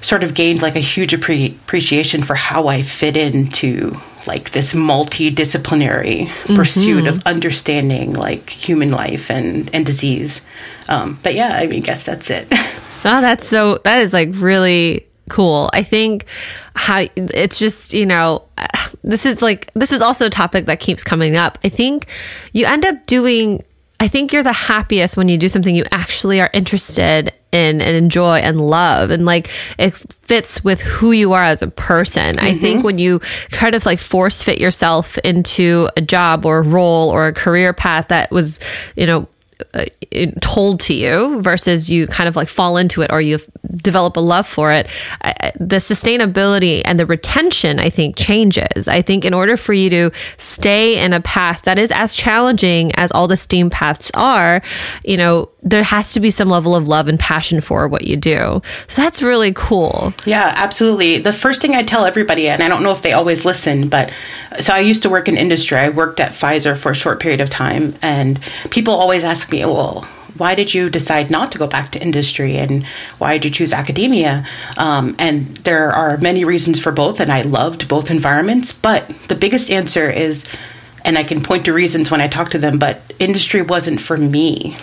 [0.00, 4.74] sort of gained like a huge appre- appreciation for how i fit into like this
[4.74, 6.54] multidisciplinary mm-hmm.
[6.54, 10.46] pursuit of understanding like human life and and disease
[10.88, 14.30] um, but yeah i mean I guess that's it oh that's so that is like
[14.32, 15.70] really cool.
[15.72, 16.24] I think
[16.74, 18.44] how it's just, you know,
[19.02, 21.58] this is like, this is also a topic that keeps coming up.
[21.64, 22.06] I think
[22.52, 23.64] you end up doing,
[24.00, 27.96] I think you're the happiest when you do something you actually are interested in and
[27.96, 29.10] enjoy and love.
[29.10, 32.36] And like it fits with who you are as a person.
[32.36, 32.46] Mm-hmm.
[32.46, 36.62] I think when you kind of like force fit yourself into a job or a
[36.62, 38.60] role or a career path that was,
[38.96, 39.28] you know,
[39.74, 39.84] uh,
[40.40, 43.38] told to you versus you kind of like fall into it or you
[43.76, 44.86] develop a love for it
[45.58, 48.88] the sustainability and the retention i think changes.
[48.88, 52.92] I think in order for you to stay in a path that is as challenging
[52.94, 54.62] as all the steam paths are
[55.04, 58.16] you know there has to be some level of love and passion for what you
[58.16, 62.68] do so that's really cool yeah absolutely the first thing i tell everybody and i
[62.68, 64.12] don't know if they always listen but
[64.60, 67.40] so i used to work in industry i worked at pfizer for a short period
[67.40, 68.40] of time and
[68.70, 70.02] people always ask me, well,
[70.36, 72.86] why did you decide not to go back to industry and
[73.18, 74.46] why did you choose academia?
[74.76, 78.70] Um, and there are many reasons for both, and I loved both environments.
[78.72, 80.46] But the biggest answer is,
[81.04, 84.16] and I can point to reasons when I talk to them, but industry wasn't for
[84.16, 84.76] me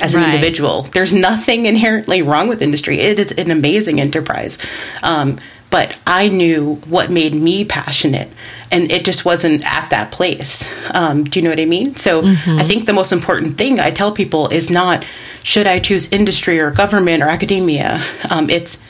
[0.00, 0.34] as an right.
[0.34, 0.82] individual.
[0.82, 3.00] There's nothing inherently wrong with industry.
[3.00, 4.58] It is an amazing enterprise.
[5.02, 5.38] Um,
[5.70, 8.30] but I knew what made me passionate,
[8.70, 10.66] and it just wasn't at that place.
[10.92, 11.96] Um, do you know what I mean?
[11.96, 12.58] So mm-hmm.
[12.58, 15.04] I think the most important thing I tell people is not
[15.42, 18.02] should I choose industry or government or academia.
[18.30, 18.82] Um, it's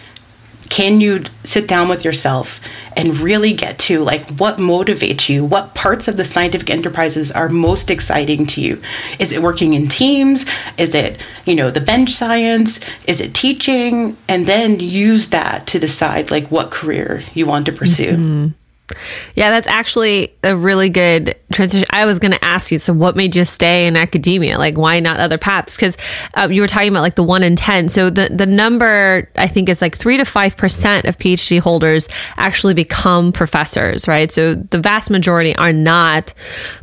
[0.68, 2.60] can you sit down with yourself
[2.96, 5.44] and really get to like what motivates you?
[5.44, 8.80] What parts of the scientific enterprises are most exciting to you?
[9.18, 10.46] Is it working in teams?
[10.78, 12.80] Is it you know the bench science?
[13.06, 14.16] Is it teaching?
[14.28, 18.12] And then use that to decide like what career you want to pursue.
[18.12, 18.46] Mm-hmm.
[19.34, 21.86] Yeah, that's actually a really good transition.
[21.90, 24.58] I was going to ask you, so what made you stay in academia?
[24.58, 25.76] Like, why not other paths?
[25.76, 25.96] Because
[26.34, 27.88] uh, you were talking about like the one in 10.
[27.88, 32.74] So the, the number, I think, is like three to 5% of PhD holders actually
[32.74, 34.30] become professors, right?
[34.30, 36.32] So the vast majority are not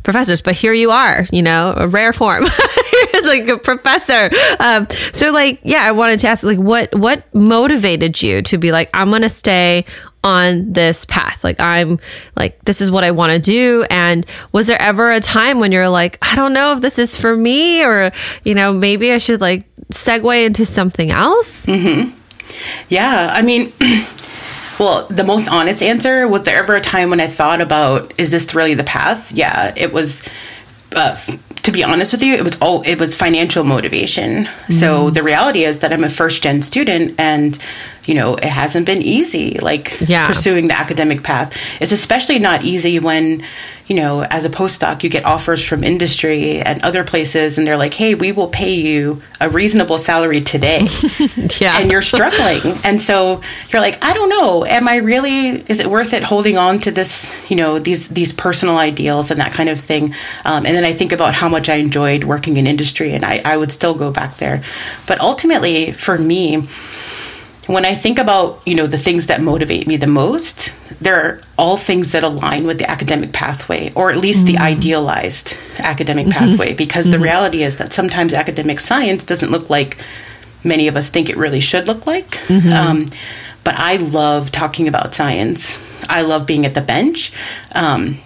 [0.02, 2.44] professors, but here you are, you know, a rare form.
[3.12, 4.30] Here's like a professor.
[4.60, 8.72] Um, so, like, yeah, I wanted to ask, like, what, what motivated you to be
[8.72, 9.84] like, I'm going to stay
[10.24, 11.44] on this path.
[11.44, 12.00] Like I'm
[12.36, 15.70] like this is what I want to do and was there ever a time when
[15.70, 18.10] you're like I don't know if this is for me or
[18.42, 21.64] you know maybe I should like segue into something else?
[21.66, 22.12] Mhm.
[22.88, 23.72] Yeah, I mean
[24.78, 28.30] Well, the most honest answer was there ever a time when I thought about is
[28.32, 29.30] this really the path?
[29.30, 30.24] Yeah, it was
[30.96, 31.16] uh,
[31.62, 34.44] to be honest with you, it was all it was financial motivation.
[34.44, 34.72] Mm.
[34.72, 37.58] So the reality is that I'm a first gen student and
[38.06, 40.26] you know, it hasn't been easy, like yeah.
[40.26, 41.56] pursuing the academic path.
[41.80, 43.42] It's especially not easy when,
[43.86, 47.78] you know, as a postdoc, you get offers from industry and other places, and they're
[47.78, 50.86] like, hey, we will pay you a reasonable salary today.
[51.60, 51.80] yeah.
[51.80, 52.78] And you're struggling.
[52.84, 53.40] and so
[53.70, 56.90] you're like, I don't know, am I really, is it worth it holding on to
[56.90, 60.14] this, you know, these, these personal ideals and that kind of thing?
[60.44, 63.40] Um, and then I think about how much I enjoyed working in industry, and I,
[63.44, 64.62] I would still go back there.
[65.06, 66.68] But ultimately, for me,
[67.66, 71.76] when I think about, you know, the things that motivate me the most, they're all
[71.76, 74.56] things that align with the academic pathway, or at least mm-hmm.
[74.56, 76.38] the idealized academic mm-hmm.
[76.38, 77.12] pathway, because mm-hmm.
[77.12, 79.96] the reality is that sometimes academic science doesn't look like
[80.62, 82.30] many of us think it really should look like.
[82.48, 82.72] Mm-hmm.
[82.72, 83.06] Um,
[83.64, 85.82] but I love talking about science.
[86.08, 87.32] I love being at the bench.
[87.72, 88.18] Um,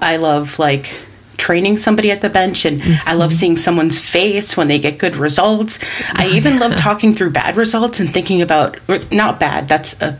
[0.00, 0.96] I love like
[1.40, 3.08] training somebody at the bench and mm-hmm.
[3.08, 5.78] I love seeing someone's face when they get good results.
[6.12, 8.78] I even love talking through bad results and thinking about
[9.10, 10.18] not bad, that's a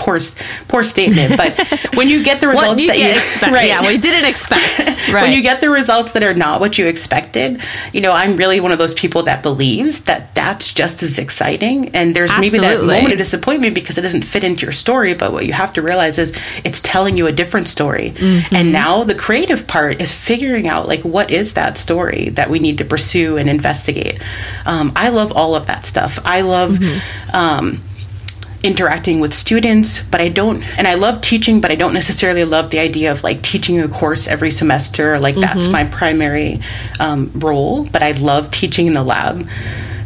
[0.00, 0.18] poor
[0.66, 1.56] poor statement, but
[1.94, 4.78] when you get the results you that you expect, right, yeah, we didn't expect,
[5.12, 5.12] right.
[5.22, 8.60] when you get the results that are not what you expected, you know, I'm really
[8.60, 11.94] one of those people that believes that that's just as exciting.
[11.94, 12.60] And there's Absolutely.
[12.60, 15.52] maybe that moment of disappointment because it doesn't fit into your story, but what you
[15.52, 18.12] have to realize is it's telling you a different story.
[18.12, 18.54] Mm-hmm.
[18.54, 22.58] And now the creative part is figuring out like what is that story that we
[22.58, 24.20] need to pursue and investigate.
[24.64, 26.18] Um, I love all of that stuff.
[26.24, 26.72] I love.
[26.72, 27.36] Mm-hmm.
[27.36, 27.82] Um,
[28.62, 32.70] interacting with students, but I don't, and I love teaching, but I don't necessarily love
[32.70, 35.18] the idea of like teaching a course every semester.
[35.18, 35.40] Like mm-hmm.
[35.40, 36.60] that's my primary
[36.98, 39.48] um, role, but I love teaching in the lab.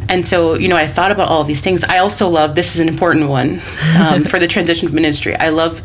[0.07, 1.83] And so, you know, I thought about all of these things.
[1.83, 3.61] I also love, this is an important one
[3.97, 5.35] um, for the transition from industry.
[5.35, 5.81] I love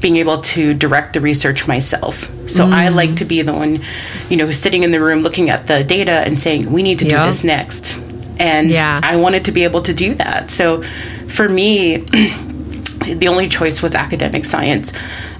[0.00, 2.28] being able to direct the research myself.
[2.48, 2.72] So mm.
[2.72, 3.80] I like to be the one,
[4.28, 7.06] you know, sitting in the room looking at the data and saying, we need to
[7.06, 7.22] yep.
[7.22, 7.98] do this next.
[8.38, 9.00] And yeah.
[9.02, 10.50] I wanted to be able to do that.
[10.50, 10.82] So
[11.32, 11.96] for me,
[13.14, 14.92] the only choice was academic science.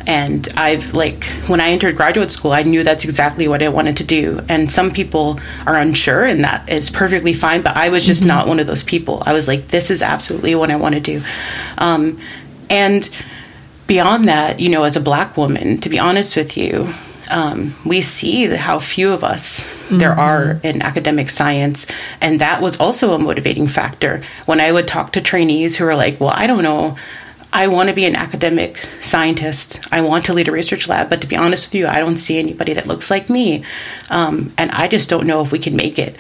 [0.05, 3.99] And I've like when I entered graduate school, I knew that's exactly what I wanted
[3.99, 4.41] to do.
[4.49, 7.63] And some people are unsure, and that is perfectly fine.
[7.63, 8.29] But I was just mm-hmm.
[8.29, 9.23] not one of those people.
[9.25, 11.23] I was like, this is absolutely what I want to do.
[11.79, 12.19] Um,
[12.69, 13.09] and
[13.87, 16.93] beyond that, you know, as a black woman, to be honest with you,
[17.31, 19.99] um, we see how few of us mm-hmm.
[19.99, 21.87] there are in academic science.
[22.21, 24.23] And that was also a motivating factor.
[24.47, 26.97] When I would talk to trainees who are like, well, I don't know.
[27.53, 29.87] I want to be an academic scientist.
[29.93, 32.17] I want to lead a research lab, but to be honest with you, I don't
[32.17, 33.65] see anybody that looks like me.
[34.09, 36.19] Um, and I just don't know if we can make it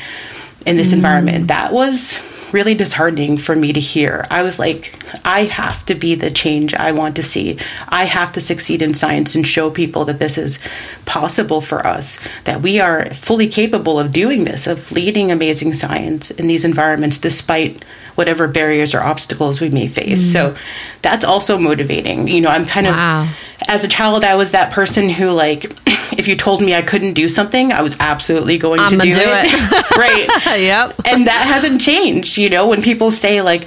[0.66, 0.94] in this mm.
[0.94, 1.48] environment.
[1.48, 2.22] That was
[2.52, 4.26] really disheartening for me to hear.
[4.30, 7.58] I was like, I have to be the change I want to see.
[7.88, 10.58] I have to succeed in science and show people that this is
[11.04, 16.30] possible for us, that we are fully capable of doing this, of leading amazing science
[16.30, 20.28] in these environments despite whatever barriers or obstacles we may face.
[20.28, 20.32] Mm.
[20.32, 20.56] So
[21.02, 22.28] that's also motivating.
[22.28, 23.24] You know, I'm kind wow.
[23.24, 23.28] of
[23.68, 25.64] as a child I was that person who like
[26.18, 29.12] if you told me I couldn't do something, I was absolutely going I'm to do,
[29.12, 29.46] do, it.
[29.46, 29.96] it.
[29.96, 30.46] right.
[30.60, 30.94] yep.
[31.06, 32.36] And that hasn't changed.
[32.36, 33.66] You know, when people say like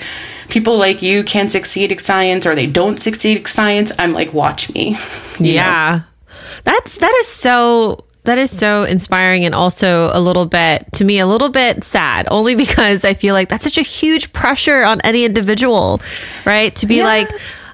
[0.50, 4.34] people like you can't succeed at science or they don't succeed at science, I'm like,
[4.34, 4.98] watch me.
[5.38, 6.00] Yeah.
[6.00, 6.34] Know?
[6.64, 11.20] That's that is so that is so inspiring and also a little bit to me
[11.20, 15.02] a little bit sad only because I feel like that's such a huge pressure on
[15.02, 16.02] any individual,
[16.46, 16.76] right?
[16.76, 17.06] To be yeah.
[17.06, 17.30] like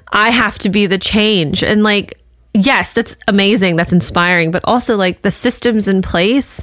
[0.08, 2.18] I have to be the change and like
[2.54, 6.62] yes, that's amazing, that's inspiring, but also like the systems in place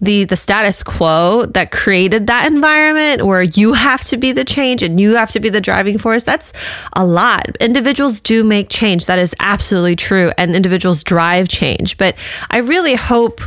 [0.00, 4.82] the the status quo that created that environment where you have to be the change
[4.82, 6.52] and you have to be the driving force that's
[6.94, 7.56] a lot.
[7.60, 9.06] Individuals do make change.
[9.06, 11.96] That is absolutely true and individuals drive change.
[11.96, 12.16] But
[12.50, 13.40] i really hope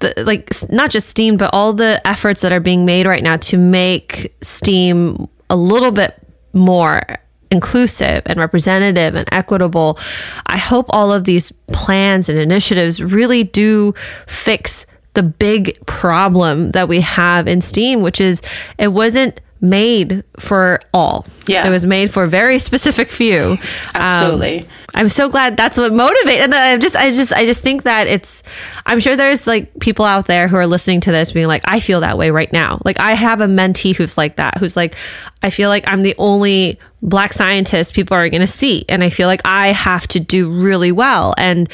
[0.00, 3.36] the, like not just STEAM but all the efforts that are being made right now
[3.38, 6.20] to make STEAM a little bit
[6.52, 7.02] more
[7.50, 9.98] inclusive and representative and equitable.
[10.46, 13.94] I hope all of these plans and initiatives really do
[14.26, 18.42] fix the big problem that we have in STEAM, which is
[18.78, 21.26] it wasn't made for all.
[21.46, 21.66] Yeah.
[21.66, 23.56] It was made for a very specific few.
[23.94, 24.60] Absolutely.
[24.60, 26.44] Um, I'm so glad that's what motivated.
[26.44, 28.42] And I just, I just, I just think that it's,
[28.84, 31.80] I'm sure there's like people out there who are listening to this being like, I
[31.80, 32.80] feel that way right now.
[32.84, 34.96] Like I have a mentee who's like that, who's like,
[35.42, 38.84] I feel like I'm the only black scientist people are going to see.
[38.88, 41.34] And I feel like I have to do really well.
[41.38, 41.70] And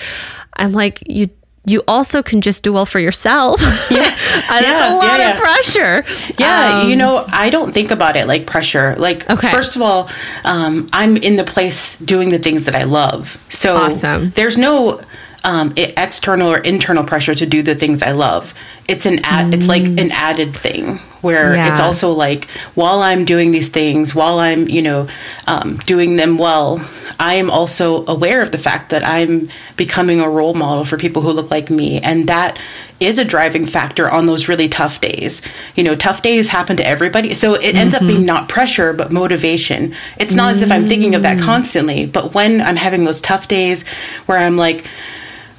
[0.55, 1.29] I'm like, you
[1.71, 3.61] you also can just do well for yourself.
[3.91, 4.17] Yeah.
[4.49, 5.33] That's yeah, a lot yeah, yeah.
[5.33, 6.05] of pressure.
[6.39, 6.81] Yeah.
[6.81, 8.95] Um, you know, I don't think about it like pressure.
[8.99, 9.51] Like, okay.
[9.51, 10.09] first of all,
[10.45, 13.45] um, I'm in the place doing the things that I love.
[13.49, 14.31] So awesome.
[14.31, 15.01] there's no
[15.45, 18.55] um, external or internal pressure to do the things I love.
[18.91, 19.55] It's an ad, mm.
[19.55, 20.01] it's like mm.
[20.01, 21.71] an added thing where yeah.
[21.71, 25.09] it's also like while I'm doing these things, while I'm you know
[25.47, 26.85] um, doing them well,
[27.19, 31.23] I am also aware of the fact that I'm becoming a role model for people
[31.23, 32.59] who look like me, and that
[32.99, 35.43] is a driving factor on those really tough days.
[35.75, 38.05] You know, tough days happen to everybody, so it ends mm-hmm.
[38.05, 39.95] up being not pressure but motivation.
[40.19, 40.55] It's not mm.
[40.55, 41.45] as if I'm thinking of that mm.
[41.45, 43.87] constantly, but when I'm having those tough days
[44.27, 44.85] where I'm like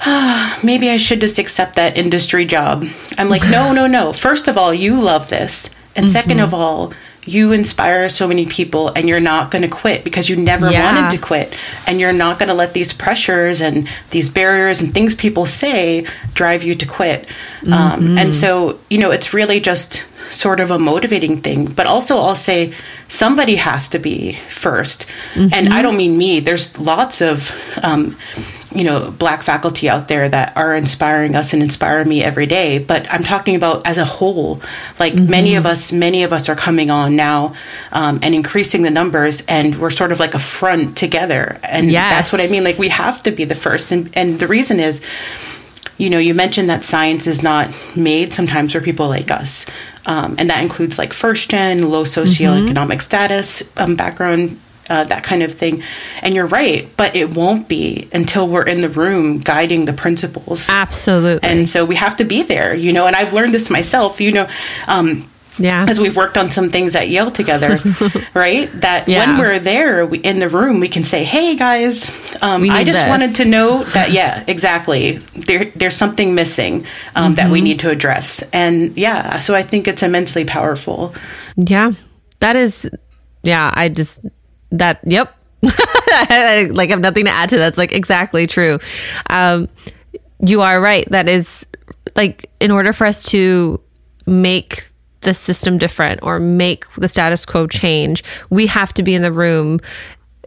[0.63, 2.85] maybe I should just accept that industry job.
[3.17, 4.13] I'm like, no, no, no.
[4.13, 5.69] First of all, you love this.
[5.95, 6.13] And mm-hmm.
[6.13, 6.93] second of all,
[7.25, 10.95] you inspire so many people and you're not going to quit because you never yeah.
[10.95, 11.55] wanted to quit.
[11.85, 16.07] And you're not going to let these pressures and these barriers and things people say
[16.33, 17.27] drive you to quit.
[17.61, 17.73] Mm-hmm.
[17.73, 21.65] Um, and so, you know, it's really just sort of a motivating thing.
[21.65, 22.73] But also, I'll say
[23.07, 25.53] somebody has to be 1st mm-hmm.
[25.53, 27.51] And I don't mean me, there's lots of.
[27.83, 28.17] Um,
[28.73, 32.79] you know black faculty out there that are inspiring us and inspire me every day
[32.79, 34.61] but i'm talking about as a whole
[34.99, 35.29] like mm-hmm.
[35.29, 37.53] many of us many of us are coming on now
[37.91, 42.11] um, and increasing the numbers and we're sort of like a front together and yes.
[42.11, 44.79] that's what i mean like we have to be the first and and the reason
[44.79, 45.01] is
[45.97, 49.65] you know you mentioned that science is not made sometimes for people like us
[50.05, 52.99] um, and that includes like first gen low socioeconomic mm-hmm.
[52.99, 54.59] status um, background
[54.91, 55.83] uh, that kind of thing.
[56.21, 60.67] And you're right, but it won't be until we're in the room guiding the principles.
[60.69, 61.47] Absolutely.
[61.47, 64.33] And so we have to be there, you know, and I've learned this myself, you
[64.33, 64.49] know.
[64.87, 65.85] Um, yeah.
[65.87, 67.79] As we've worked on some things at Yale together,
[68.33, 68.69] right?
[68.81, 69.25] That yeah.
[69.25, 72.09] when we're there we, in the room, we can say, "Hey guys,
[72.41, 73.09] um, I just this.
[73.09, 75.17] wanted to know that, yeah, exactly.
[75.35, 76.85] There, there's something missing
[77.15, 77.33] um, mm-hmm.
[77.35, 77.65] that we mm-hmm.
[77.65, 81.13] need to address." And yeah, so I think it's immensely powerful.
[81.55, 81.91] Yeah,
[82.39, 82.89] that is.
[83.43, 84.19] Yeah, I just
[84.71, 85.35] that, yep.
[85.61, 85.73] like,
[86.31, 87.69] I have nothing to add to that.
[87.69, 88.79] It's like exactly true.
[89.29, 89.69] Um,
[90.39, 91.07] you are right.
[91.09, 91.67] That is
[92.15, 93.79] like, in order for us to
[94.25, 94.87] make
[95.21, 99.31] the system different or make the status quo change, we have to be in the
[99.31, 99.79] room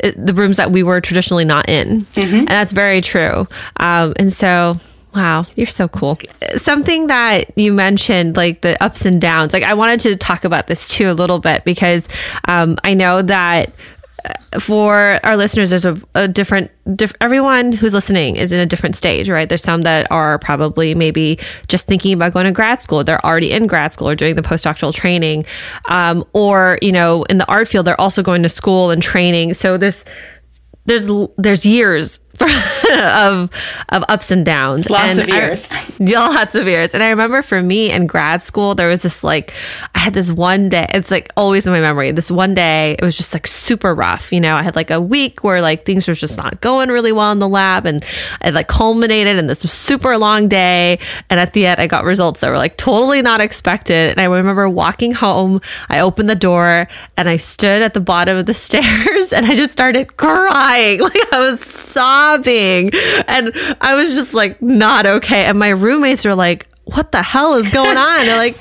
[0.03, 2.01] uh, the rooms that we were traditionally not in.
[2.01, 2.35] Mm-hmm.
[2.35, 3.47] And that's very true.
[3.79, 4.81] Um, and so,
[5.15, 6.19] wow, you're so cool.
[6.57, 10.67] Something that you mentioned, like the ups and downs, like I wanted to talk about
[10.67, 12.09] this too a little bit because
[12.49, 13.73] um, I know that
[14.61, 18.97] for our listeners, there's a, a different, diff- everyone who's listening is in a different
[18.97, 19.49] stage, right?
[19.49, 23.05] There's some that are probably maybe just thinking about going to grad school.
[23.05, 25.45] They're already in grad school or doing the postdoctoral training.
[25.91, 29.55] Um, or, you know, in the art field, they're also going to school and training.
[29.55, 30.05] So there's,
[30.87, 31.09] there's
[31.39, 32.19] there's years
[32.93, 33.51] of
[33.91, 34.91] of ups and downs.
[34.91, 35.69] Lots and of years.
[35.71, 36.95] I, lots of years.
[36.95, 39.53] And I remember for me in grad school, there was this like
[39.95, 42.11] I had this one day, it's like always in my memory.
[42.11, 44.33] This one day, it was just like super rough.
[44.33, 47.13] You know, I had like a week where like things were just not going really
[47.13, 48.05] well in the lab and
[48.43, 50.99] it like culminated in this super long day.
[51.31, 54.11] And at the end I got results that were like totally not expected.
[54.11, 58.37] And I remember walking home, I opened the door and I stood at the bottom
[58.37, 61.01] of the stairs and I just started crying.
[61.01, 62.91] Like I was sobbing sobbing.
[63.27, 65.45] And I was just like, not okay.
[65.45, 68.27] And my roommates were like, what the hell is going on?
[68.27, 68.57] They're like,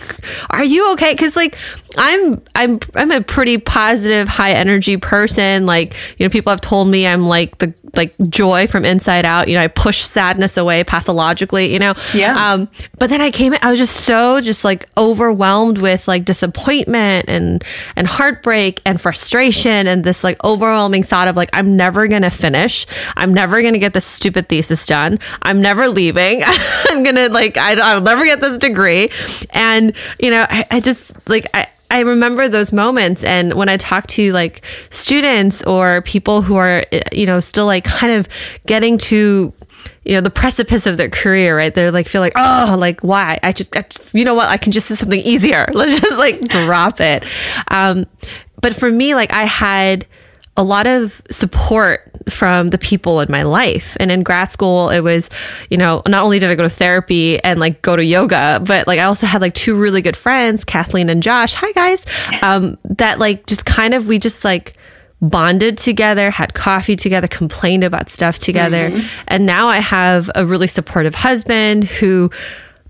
[0.50, 1.14] are you okay?
[1.16, 1.58] Cause like
[1.98, 5.66] I'm I'm I'm a pretty positive, high energy person.
[5.66, 9.48] Like, you know, people have told me I'm like the like joy from inside out.
[9.48, 11.94] You know, I push sadness away pathologically, you know?
[12.14, 12.54] Yeah.
[12.54, 17.26] Um, but then I came I was just so just like overwhelmed with like disappointment
[17.28, 17.64] and
[17.96, 22.88] and heartbreak and frustration and this like overwhelming thought of like I'm never gonna finish.
[23.16, 25.20] I'm never gonna get this stupid thesis done.
[25.44, 26.42] I'm never leaving.
[26.46, 29.12] I'm gonna like I, I'll never get this degree.
[29.52, 33.24] And, you know, I, I just like I I remember those moments.
[33.24, 37.84] And when I talk to like students or people who are, you know, still like
[37.84, 38.28] kind of
[38.66, 39.54] getting to,
[40.04, 41.72] you know, the precipice of their career, right?
[41.72, 43.40] They're like, feel like, oh, like, why?
[43.44, 44.50] I just, I just you know what?
[44.50, 45.68] I can just do something easier.
[45.74, 47.26] Let's just like drop it.
[47.68, 48.08] Um,
[48.60, 50.08] but for me, like, I had,
[50.56, 53.96] a lot of support from the people in my life.
[54.00, 55.30] And in grad school, it was,
[55.70, 58.88] you know, not only did I go to therapy and like go to yoga, but
[58.88, 61.54] like I also had like two really good friends, Kathleen and Josh.
[61.54, 62.06] Hi, guys.
[62.42, 64.76] Um, that like just kind of, we just like,
[65.22, 68.90] bonded together, had coffee together, complained about stuff together.
[68.90, 69.24] Mm-hmm.
[69.30, 72.30] And now I have a really supportive husband who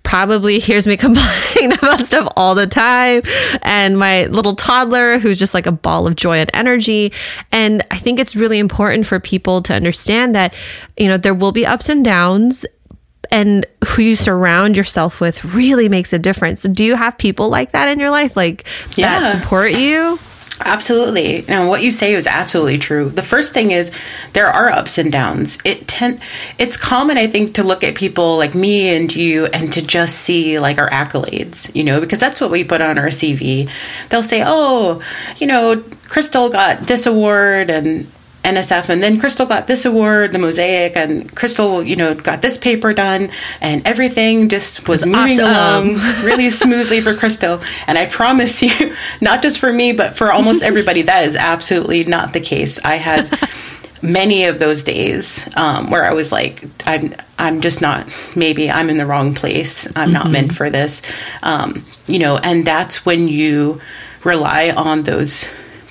[0.04, 3.22] probably hears me complain about stuff all the time.
[3.62, 7.12] And my little toddler who's just like a ball of joy and energy.
[7.52, 10.54] And i think it's really important for people to understand that
[10.98, 12.66] you know there will be ups and downs
[13.32, 16.64] and who you surround yourself with really makes a difference.
[16.64, 18.36] Do you have people like that in your life?
[18.36, 19.20] Like yeah.
[19.20, 20.20] that support you
[20.66, 21.46] Absolutely.
[21.48, 23.10] And what you say is absolutely true.
[23.10, 23.92] The first thing is
[24.34, 25.58] there are ups and downs.
[25.66, 26.20] It ten-
[26.58, 30.20] it's common I think to look at people like me and you and to just
[30.20, 33.70] see like our accolades, you know, because that's what we put on our CV.
[34.10, 35.02] They'll say, "Oh,
[35.38, 38.08] you know, Chrystal got this award and
[38.44, 42.58] NSF, and then Chrystal got this award, the Mosaic, and Chrystal, you know, got this
[42.58, 43.30] paper done,
[43.62, 45.90] and everything just was, was moving awesome.
[45.90, 47.64] along really smoothly for Chrystal.
[47.88, 52.04] And I promise you, not just for me, but for almost everybody, that is absolutely
[52.04, 52.80] not the case.
[52.84, 53.34] I had
[54.02, 58.08] many of those days um, where I was like, I'm, I'm just not.
[58.36, 59.88] Maybe I'm in the wrong place.
[59.96, 60.12] I'm mm-hmm.
[60.12, 61.02] not meant for this.
[61.42, 63.80] Um, you know, and that's when you
[64.26, 65.46] rely on those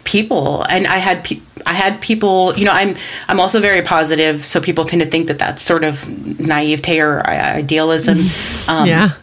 [0.04, 2.96] people and i had pe- i had people you know i'm
[3.28, 6.06] i'm also very positive so people tend to think that that's sort of
[6.40, 8.18] naivete or idealism.
[8.68, 9.14] Um, yeah.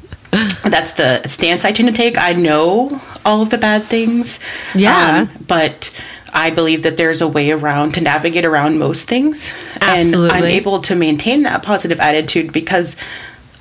[0.63, 2.17] that's the stance i tend to take.
[2.17, 4.39] I know all of the bad things.
[4.75, 5.27] Yeah.
[5.29, 5.95] Um, but
[6.33, 9.51] I believe that there's a way around to navigate around most things.
[9.81, 10.29] Absolutely.
[10.29, 12.97] And I'm able to maintain that positive attitude because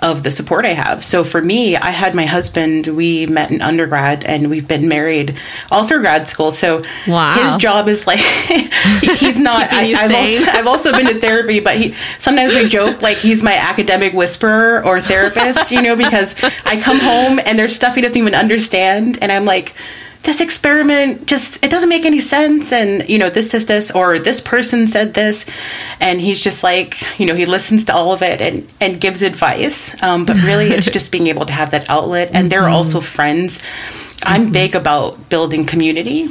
[0.00, 1.04] of the support I have.
[1.04, 5.36] So for me, I had my husband, we met in undergrad and we've been married
[5.72, 6.52] all through grad school.
[6.52, 7.34] So wow.
[7.34, 8.20] his job is like,
[9.00, 13.02] he's not, I, have also, I've also been to therapy, but he, sometimes we joke
[13.02, 17.74] like he's my academic whisperer or therapist, you know, because I come home and there's
[17.74, 19.18] stuff he doesn't even understand.
[19.20, 19.74] And I'm like,
[20.24, 24.18] this experiment just it doesn't make any sense and you know this this this or
[24.18, 25.48] this person said this
[26.00, 29.22] and he's just like you know he listens to all of it and and gives
[29.22, 32.74] advice um, but really it's just being able to have that outlet and they're mm-hmm.
[32.74, 33.62] also friends
[34.24, 34.52] i'm mm-hmm.
[34.52, 36.28] big about building community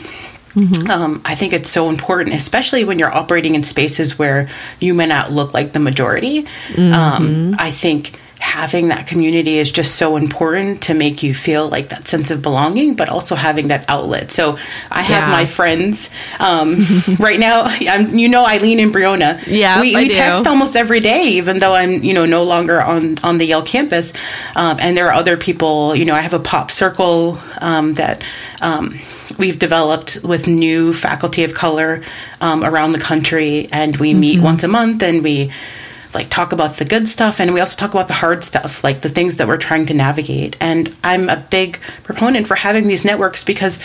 [0.57, 0.89] Mm-hmm.
[0.89, 5.05] Um, I think it's so important, especially when you're operating in spaces where you may
[5.05, 6.47] not look like the majority.
[6.69, 6.93] Mm-hmm.
[6.93, 11.89] Um, I think having that community is just so important to make you feel like
[11.89, 14.31] that sense of belonging, but also having that outlet.
[14.31, 14.57] So
[14.91, 15.31] I have yeah.
[15.31, 16.85] my friends um,
[17.19, 17.63] right now.
[17.65, 19.39] I'm, you know, Eileen and Briona.
[19.47, 23.17] Yeah, we, we text almost every day, even though I'm, you know, no longer on
[23.23, 24.13] on the Yale campus.
[24.55, 25.95] Um, and there are other people.
[25.95, 28.23] You know, I have a pop circle um, that
[28.61, 28.99] um,
[29.38, 32.03] we've developed with new faculty of color
[32.41, 34.45] um, around the country, and we meet mm-hmm.
[34.45, 35.51] once a month, and we
[36.18, 39.01] like talk about the good stuff and we also talk about the hard stuff like
[39.01, 40.57] the things that we're trying to navigate.
[40.59, 43.80] And i'm a big proponent for having these networks because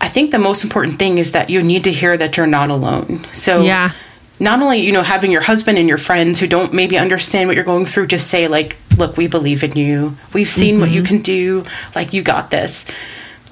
[0.00, 2.70] i think the most important thing is that you need to hear that you're not
[2.70, 3.26] alone.
[3.34, 3.92] So yeah.
[4.38, 7.56] not only you know having your husband and your friends who don't maybe understand what
[7.56, 10.16] you're going through just say like look we believe in you.
[10.32, 10.80] We've seen mm-hmm.
[10.82, 11.64] what you can do.
[11.96, 12.88] Like you got this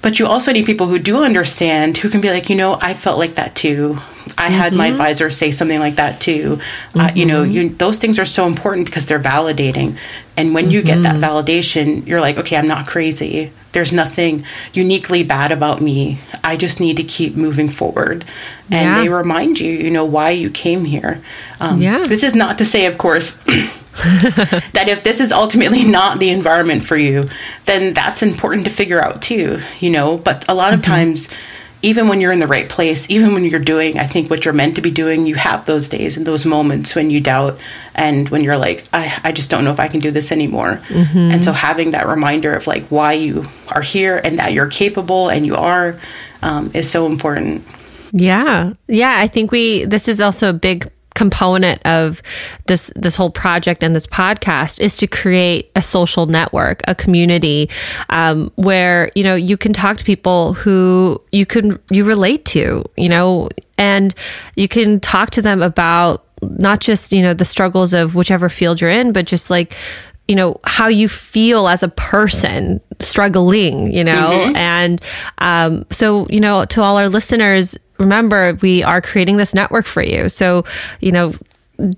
[0.02, 2.94] but you also need people who do understand who can be like you know i
[2.94, 3.98] felt like that too
[4.38, 4.54] I mm-hmm.
[4.54, 4.94] had my mm-hmm.
[4.94, 6.56] advisor say something like that too.
[6.56, 7.00] Mm-hmm.
[7.00, 7.52] Uh, you know, mm-hmm.
[7.52, 9.96] you, those things are so important because they're validating.
[10.36, 11.24] And when you get that mm-hmm.
[11.24, 13.50] validation, you're like, okay, I'm not crazy.
[13.72, 16.18] There's nothing uniquely bad about me.
[16.42, 18.24] I just need to keep moving forward.
[18.70, 19.00] And yeah.
[19.00, 21.20] they remind you, you know, why you came here.
[21.60, 21.98] Um, yeah.
[21.98, 26.84] This is not to say, of course, that if this is ultimately not the environment
[26.84, 27.28] for you,
[27.66, 30.16] then that's important to figure out too, you know.
[30.18, 31.28] But a lot of times,
[31.82, 34.54] even when you're in the right place, even when you're doing, I think, what you're
[34.54, 37.58] meant to be doing, you have those days and those moments when you doubt
[37.94, 40.80] and when you're like, I, I just don't know if I can do this anymore.
[40.88, 41.18] Mm-hmm.
[41.18, 45.30] And so having that reminder of like why you are here and that you're capable
[45.30, 45.98] and you are
[46.42, 47.66] um, is so important.
[48.12, 48.74] Yeah.
[48.86, 49.14] Yeah.
[49.16, 50.90] I think we, this is also a big
[51.20, 52.22] component of
[52.64, 57.68] this this whole project and this podcast is to create a social network, a community
[58.08, 62.82] um, where you know you can talk to people who you can you relate to,
[62.96, 64.14] you know, and
[64.56, 68.80] you can talk to them about not just you know the struggles of whichever field
[68.80, 69.76] you're in, but just like
[70.26, 74.56] you know how you feel as a person struggling you know mm-hmm.
[74.56, 75.02] and
[75.38, 80.02] um, so you know to all our listeners remember, we are creating this network for
[80.02, 80.28] you.
[80.28, 80.64] So,
[81.00, 81.34] you know,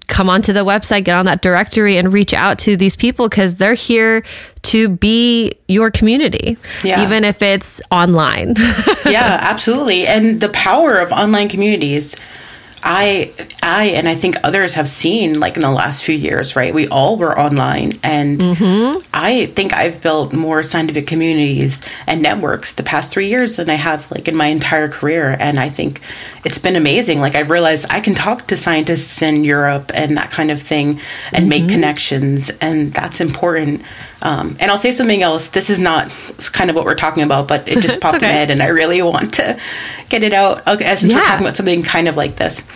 [0.08, 3.56] come onto the website, get on that directory, and reach out to these people because
[3.56, 4.22] they're here
[4.62, 7.02] to be your community, yeah.
[7.02, 8.54] even if it's online.
[9.06, 10.06] yeah, absolutely.
[10.06, 12.16] And the power of online communities
[12.82, 16.74] I I and I think others have seen like in the last few years, right?
[16.74, 19.00] We all were online and mm-hmm.
[19.14, 23.74] I think I've built more scientific communities and networks the past 3 years than I
[23.74, 26.00] have like in my entire career and I think
[26.44, 27.20] it's been amazing.
[27.20, 31.00] Like I've realized I can talk to scientists in Europe and that kind of thing
[31.32, 31.48] and mm-hmm.
[31.48, 33.82] make connections and that's important.
[34.22, 35.48] Um, and I'll say something else.
[35.48, 36.10] This is not
[36.52, 38.26] kind of what we're talking about, but it just popped okay.
[38.26, 39.58] in my head, and I really want to
[40.08, 41.16] get it out okay, as yeah.
[41.16, 42.66] we're talking about something kind of like this.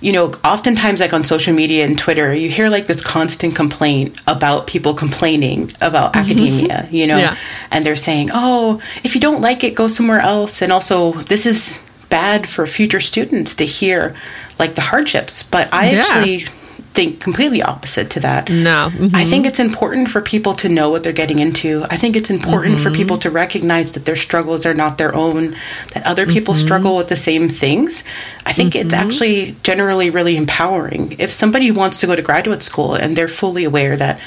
[0.00, 4.20] You know, oftentimes, like on social media and Twitter, you hear like this constant complaint
[4.26, 6.30] about people complaining about mm-hmm.
[6.30, 7.36] academia, you know, yeah.
[7.70, 10.60] and they're saying, oh, if you don't like it, go somewhere else.
[10.60, 11.78] And also, this is
[12.08, 14.14] bad for future students to hear
[14.58, 15.42] like the hardships.
[15.42, 15.98] But I yeah.
[16.00, 16.46] actually
[16.94, 18.50] think completely opposite to that.
[18.50, 18.90] No.
[18.92, 19.16] Mm-hmm.
[19.16, 21.84] I think it's important for people to know what they're getting into.
[21.88, 22.84] I think it's important mm-hmm.
[22.84, 25.56] for people to recognize that their struggles are not their own,
[25.94, 26.64] that other people mm-hmm.
[26.64, 28.04] struggle with the same things.
[28.44, 29.06] I think it's mm-hmm.
[29.06, 31.16] actually generally really empowering.
[31.18, 34.20] If somebody wants to go to graduate school and they're fully aware that,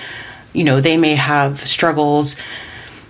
[0.54, 2.36] you know, they may have struggles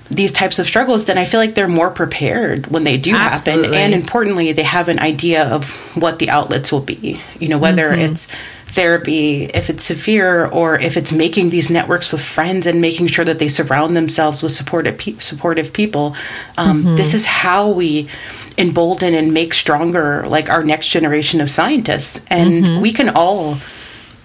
[0.09, 3.75] these types of struggles, then I feel like they're more prepared when they do Absolutely.
[3.75, 3.79] happen.
[3.79, 7.19] And importantly, they have an idea of what the outlets will be.
[7.39, 8.11] You know, whether mm-hmm.
[8.11, 8.27] it's
[8.75, 13.25] therapy, if it's severe, or if it's making these networks with friends and making sure
[13.25, 16.15] that they surround themselves with supportive, pe- supportive people.
[16.57, 16.95] Um, mm-hmm.
[16.95, 18.09] This is how we
[18.57, 22.23] embolden and make stronger like our next generation of scientists.
[22.29, 22.81] And mm-hmm.
[22.81, 23.57] we can all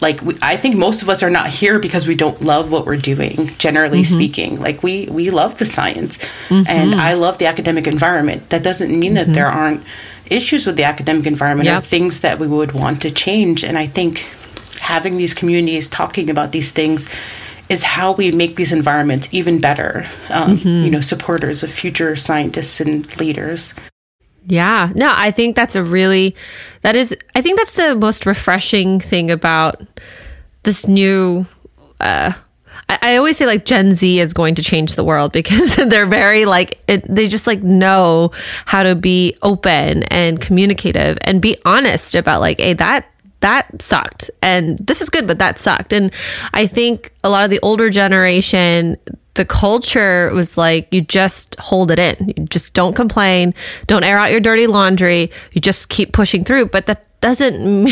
[0.00, 2.86] like we, I think most of us are not here because we don't love what
[2.86, 3.50] we're doing.
[3.58, 4.14] Generally mm-hmm.
[4.14, 6.62] speaking, like we we love the science, mm-hmm.
[6.66, 8.50] and I love the academic environment.
[8.50, 9.14] That doesn't mean mm-hmm.
[9.14, 9.82] that there aren't
[10.30, 11.82] issues with the academic environment yep.
[11.82, 13.64] or things that we would want to change.
[13.64, 14.26] And I think
[14.80, 17.08] having these communities talking about these things
[17.68, 20.04] is how we make these environments even better.
[20.28, 20.84] Um, mm-hmm.
[20.84, 23.74] You know, supporters of future scientists and leaders.
[24.46, 26.34] Yeah, no, I think that's a really,
[26.80, 29.82] that is, I think that's the most refreshing thing about
[30.64, 31.46] this new,
[32.00, 32.32] uh,
[32.88, 36.06] I, I always say like Gen Z is going to change the world because they're
[36.06, 38.32] very like, it, they just like know
[38.66, 43.06] how to be open and communicative and be honest about like, hey, that
[43.40, 44.30] that sucked.
[44.42, 45.92] And this is good but that sucked.
[45.92, 46.12] And
[46.54, 48.96] i think a lot of the older generation
[49.34, 52.34] the culture was like you just hold it in.
[52.36, 53.54] You just don't complain.
[53.86, 55.30] Don't air out your dirty laundry.
[55.52, 56.66] You just keep pushing through.
[56.66, 57.84] But that doesn't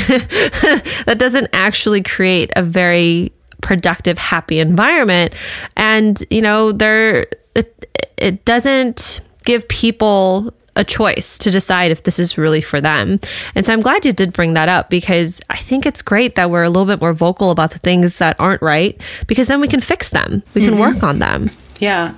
[1.07, 3.32] that doesn't actually create a very
[3.62, 5.34] productive happy environment.
[5.76, 7.86] And you know there it,
[8.16, 13.20] it doesn't give people a choice to decide if this is really for them.
[13.55, 16.51] And so I'm glad you did bring that up because I think it's great that
[16.51, 19.68] we're a little bit more vocal about the things that aren't right because then we
[19.68, 20.81] can fix them, we can mm-hmm.
[20.81, 21.51] work on them.
[21.79, 22.14] Yeah.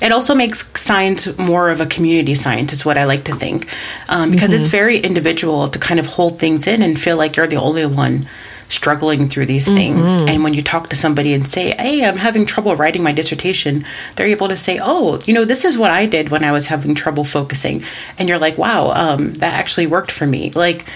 [0.00, 3.68] It also makes science more of a community science, is what I like to think,
[4.08, 4.60] um, because mm-hmm.
[4.60, 7.86] it's very individual to kind of hold things in and feel like you're the only
[7.86, 8.24] one
[8.72, 10.06] struggling through these things.
[10.06, 10.28] Mm-hmm.
[10.28, 13.84] And when you talk to somebody and say, Hey, I'm having trouble writing my dissertation,
[14.16, 16.66] they're able to say, Oh, you know, this is what I did when I was
[16.66, 17.84] having trouble focusing.
[18.18, 20.50] And you're like, Wow, um, that actually worked for me.
[20.50, 20.86] Like,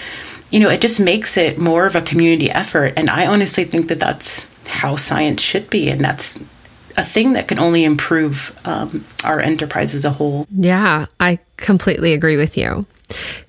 [0.49, 2.93] you know, it just makes it more of a community effort.
[2.97, 5.89] And I honestly think that that's how science should be.
[5.89, 6.43] And that's
[6.97, 10.47] a thing that can only improve um, our enterprise as a whole.
[10.51, 12.85] Yeah, I completely agree with you.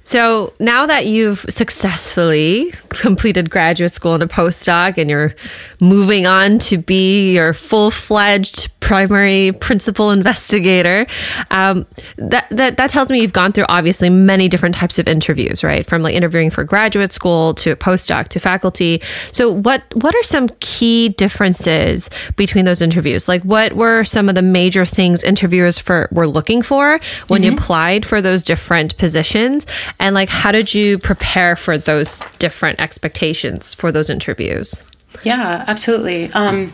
[0.09, 5.35] So now that you've successfully completed graduate school and a postdoc and you're
[5.83, 11.07] moving on to be your full fledged primary principal investigator,
[11.51, 11.87] um,
[12.17, 15.85] that, that, that tells me you've gone through obviously many different types of interviews, right?
[15.85, 19.03] From like interviewing for graduate school to postdoc to faculty.
[19.31, 23.29] So what, what are some key differences between those interviews?
[23.29, 27.45] Like what were some of the major things interviewers for were looking for when mm-hmm.
[27.45, 29.67] you applied for those different positions?
[30.01, 34.83] And like, how did you prepare for those different expectations for those interviews?
[35.23, 36.31] Yeah, absolutely.
[36.33, 36.73] Um,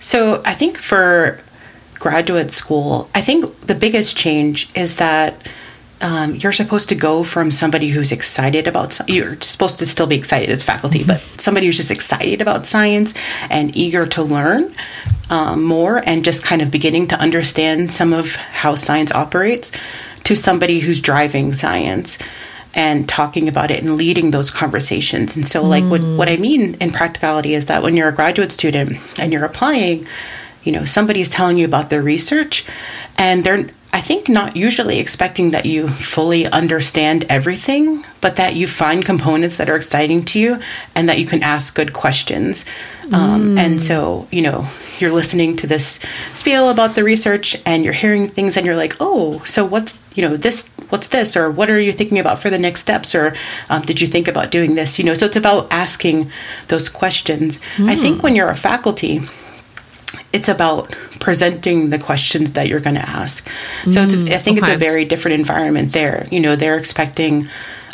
[0.00, 1.40] so I think for
[1.94, 5.48] graduate school, I think the biggest change is that
[6.00, 10.14] um, you're supposed to go from somebody who's excited about you're supposed to still be
[10.14, 11.08] excited as faculty mm-hmm.
[11.08, 13.14] but somebody who's just excited about science
[13.50, 14.72] and eager to learn
[15.30, 19.72] um, more and just kind of beginning to understand some of how science operates
[20.28, 22.18] to somebody who's driving science
[22.74, 25.34] and talking about it and leading those conversations.
[25.34, 25.88] And so, like, mm.
[25.88, 29.46] what, what I mean in practicality is that when you're a graduate student and you're
[29.46, 30.06] applying,
[30.64, 32.66] you know, somebody's telling you about their research
[33.16, 38.68] and they're, I think, not usually expecting that you fully understand everything, but that you
[38.68, 40.60] find components that are exciting to you
[40.94, 42.66] and that you can ask good questions.
[43.12, 43.58] Um, mm.
[43.58, 44.68] And so, you know,
[44.98, 46.00] you're listening to this
[46.34, 50.22] spiel about the research and you're hearing things and you're like, oh, so what's, you
[50.22, 51.34] know, this, what's this?
[51.34, 53.14] Or what are you thinking about for the next steps?
[53.14, 53.34] Or
[53.70, 54.98] um, did you think about doing this?
[54.98, 56.30] You know, so it's about asking
[56.68, 57.58] those questions.
[57.76, 57.88] Mm.
[57.88, 59.22] I think when you're a faculty,
[60.32, 63.48] it's about presenting the questions that you're going to ask.
[63.84, 64.72] So mm, I think okay.
[64.72, 66.26] it's a very different environment there.
[66.30, 67.48] You know, they're expecting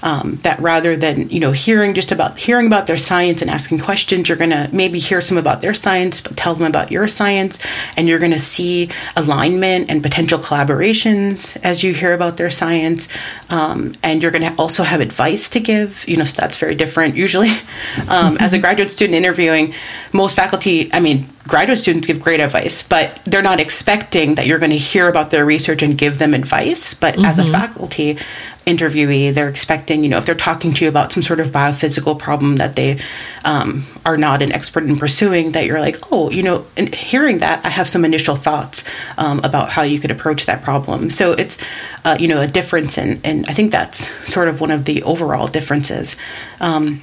[0.05, 3.78] um, that rather than you know hearing just about hearing about their science and asking
[3.78, 7.09] questions you're going to maybe hear some about their science but tell them about your
[7.09, 7.59] science
[7.96, 13.09] and you're going to see alignment and potential collaborations as you hear about their science
[13.48, 16.74] um, and you're going to also have advice to give you know so that's very
[16.74, 17.50] different usually
[18.09, 19.72] um, as a graduate student interviewing
[20.12, 24.59] most faculty i mean graduate students give great advice, but they're not expecting that you're
[24.59, 26.94] going to hear about their research and give them advice.
[26.94, 27.24] But mm-hmm.
[27.26, 27.52] as a mm-hmm.
[27.52, 28.18] faculty
[28.66, 32.18] interviewee, they're expecting, you know, if they're talking to you about some sort of biophysical
[32.18, 32.98] problem that they
[33.44, 37.38] um, are not an expert in pursuing, that you're like, oh, you know, and hearing
[37.38, 38.84] that, I have some initial thoughts
[39.18, 41.10] um, about how you could approach that problem.
[41.10, 41.62] So it's,
[42.04, 45.46] uh, you know, a difference, and I think that's sort of one of the overall
[45.46, 46.16] differences.
[46.60, 47.02] Um,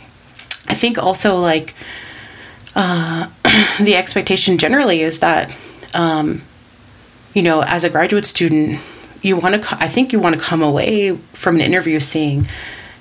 [0.67, 1.75] I think also like
[2.75, 3.27] uh,
[3.79, 5.55] the expectation generally is that,
[5.93, 6.41] um,
[7.33, 8.79] you know, as a graduate student,
[9.21, 12.47] you want to, I think you want to come away from an interview saying,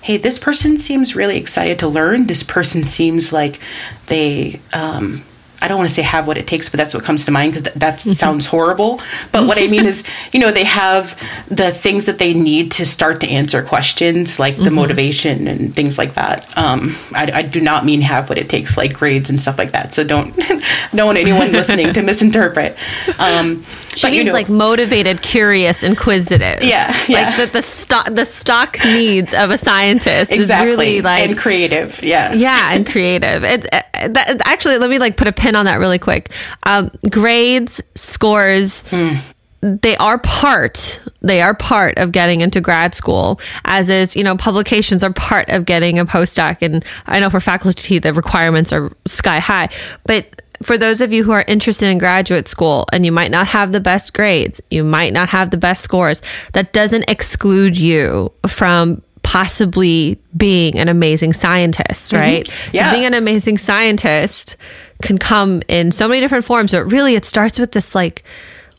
[0.02, 2.26] hey, this person seems really excited to learn.
[2.26, 3.60] This person seems like
[4.06, 5.22] they, um,
[5.62, 7.52] I don't want to say have what it takes, but that's what comes to mind
[7.52, 8.12] because th- that mm-hmm.
[8.12, 9.00] sounds horrible.
[9.32, 12.86] But what I mean is, you know, they have the things that they need to
[12.86, 14.74] start to answer questions, like the mm-hmm.
[14.76, 16.56] motivation and things like that.
[16.56, 19.72] Um, I, I, do not mean have what it takes, like grades and stuff like
[19.72, 19.92] that.
[19.92, 20.36] So don't
[20.94, 22.76] don't want anyone listening to misinterpret.
[23.18, 26.62] Um, she but, means you know, like motivated, curious, inquisitive.
[26.62, 27.28] Yeah, yeah.
[27.28, 30.70] Like the, the stock the stock needs of a scientist exactly.
[30.70, 32.02] is really like and creative.
[32.02, 33.44] Yeah, yeah, and creative.
[33.44, 36.30] It's uh, that, actually let me like put a pin on that really quick.
[36.64, 38.82] Um, grades, scores.
[38.88, 39.16] Hmm
[39.62, 44.36] they are part they are part of getting into grad school as is you know
[44.36, 48.90] publications are part of getting a postdoc and i know for faculty the requirements are
[49.07, 49.68] sky high
[50.05, 53.46] but for those of you who are interested in graduate school and you might not
[53.46, 56.20] have the best grades, you might not have the best scores,
[56.53, 59.01] that doesn't exclude you from
[59.31, 62.16] possibly being an amazing scientist, mm-hmm.
[62.16, 62.47] right?
[62.47, 62.76] Mm-hmm.
[62.76, 62.91] Yeah.
[62.91, 64.57] Being an amazing scientist
[65.03, 68.24] can come in so many different forms, but really it starts with this like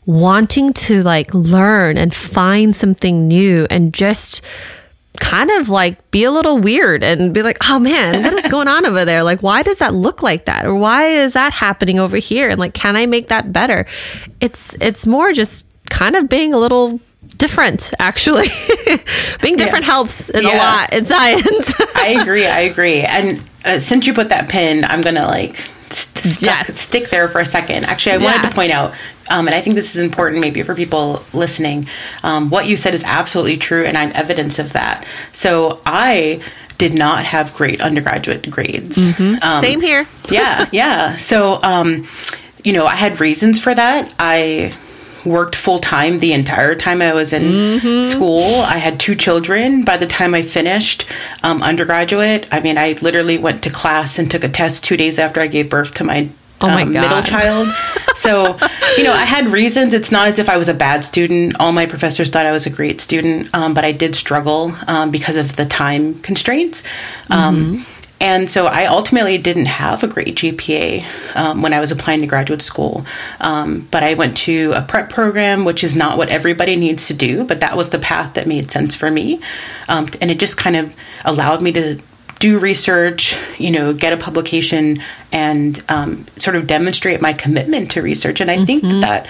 [0.04, 4.42] wanting to like learn and find something new and just
[5.20, 8.68] kind of like be a little weird and be like, oh man, what is going
[8.68, 9.22] on over there?
[9.22, 10.66] Like, why does that look like that?
[10.66, 12.50] Or why is that happening over here?
[12.50, 13.86] And like, can I make that better?
[14.42, 17.00] It's, it's more just kind of being a little
[17.42, 18.46] different actually
[19.42, 19.92] being different yeah.
[19.92, 20.54] helps in yeah.
[20.54, 24.84] a lot in science i agree i agree and uh, since you put that pin
[24.84, 25.56] i'm gonna like
[25.90, 26.78] st- yes.
[26.78, 28.24] stick there for a second actually i yeah.
[28.24, 28.94] wanted to point out
[29.30, 31.86] um, and I think this is important maybe for people listening.
[32.22, 35.06] Um, what you said is absolutely true, and I'm evidence of that.
[35.32, 36.42] So I
[36.76, 38.98] did not have great undergraduate grades.
[38.98, 39.42] Mm-hmm.
[39.42, 40.06] Um, Same here.
[40.28, 41.16] yeah, yeah.
[41.16, 42.06] So, um,
[42.62, 44.12] you know, I had reasons for that.
[44.18, 44.74] I
[45.24, 48.00] worked full time the entire time I was in mm-hmm.
[48.00, 48.42] school.
[48.62, 51.06] I had two children by the time I finished
[51.42, 52.48] um, undergraduate.
[52.52, 55.46] I mean, I literally went to class and took a test two days after I
[55.46, 56.28] gave birth to my
[56.60, 57.68] oh um, middle child.
[58.14, 58.58] So,
[58.96, 59.94] you know, I had reasons.
[59.94, 61.58] It's not as if I was a bad student.
[61.58, 65.10] All my professors thought I was a great student, um, but I did struggle um,
[65.10, 66.82] because of the time constraints.
[67.30, 67.91] Um, mm-hmm.
[68.22, 71.04] And so I ultimately didn't have a great GPA
[71.36, 73.04] um, when I was applying to graduate school.
[73.40, 77.14] Um, but I went to a prep program, which is not what everybody needs to
[77.14, 79.40] do, but that was the path that made sense for me.
[79.88, 80.94] Um, and it just kind of
[81.24, 82.00] allowed me to
[82.38, 85.02] do research, you know, get a publication
[85.32, 88.40] and um, sort of demonstrate my commitment to research.
[88.40, 88.66] And I mm-hmm.
[88.66, 89.26] think that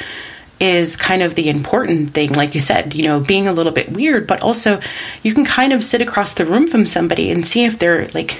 [0.60, 3.90] is kind of the important thing like you said you know being a little bit
[3.90, 4.80] weird but also
[5.24, 8.38] you can kind of sit across the room from somebody and see if they're like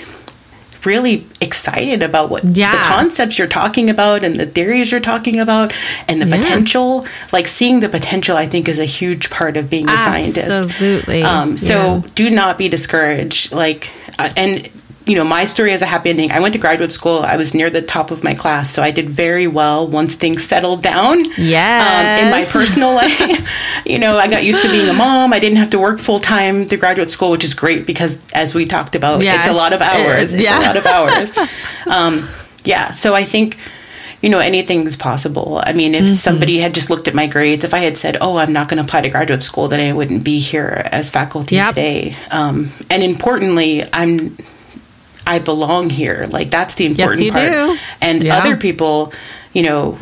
[0.84, 2.72] really excited about what yeah.
[2.72, 5.72] the concepts you're talking about and the theories you're talking about
[6.08, 6.36] and the yeah.
[6.36, 7.06] potential.
[7.32, 10.30] Like seeing the potential, I think, is a huge part of being a Absolutely.
[10.30, 10.70] scientist.
[10.70, 11.22] Absolutely.
[11.22, 12.02] Um, so yeah.
[12.14, 13.52] do not be discouraged.
[13.52, 14.70] Like, uh, and
[15.06, 16.30] you know, my story has a happy ending.
[16.30, 17.20] I went to graduate school.
[17.20, 20.44] I was near the top of my class, so I did very well once things
[20.44, 21.24] settled down.
[21.36, 22.18] Yeah.
[22.20, 23.48] Um, in my personal life,
[23.86, 25.32] you know, I got used to being a mom.
[25.32, 28.54] I didn't have to work full time through graduate school, which is great because, as
[28.54, 30.34] we talked about, it's a lot of hours.
[30.34, 30.60] It it's yeah.
[30.60, 31.38] a lot of hours.
[31.86, 32.28] um,
[32.64, 32.92] yeah.
[32.92, 33.56] So I think
[34.22, 36.14] you know anything's possible i mean if mm-hmm.
[36.14, 38.78] somebody had just looked at my grades if i had said oh i'm not going
[38.78, 41.70] to apply to graduate school then i wouldn't be here as faculty yep.
[41.70, 44.36] today um, and importantly i'm
[45.26, 46.26] I belong here.
[46.30, 47.76] Like that's the important yes, you part.
[47.76, 47.78] Do.
[48.00, 48.38] And yeah.
[48.38, 49.12] other people,
[49.52, 49.98] you know,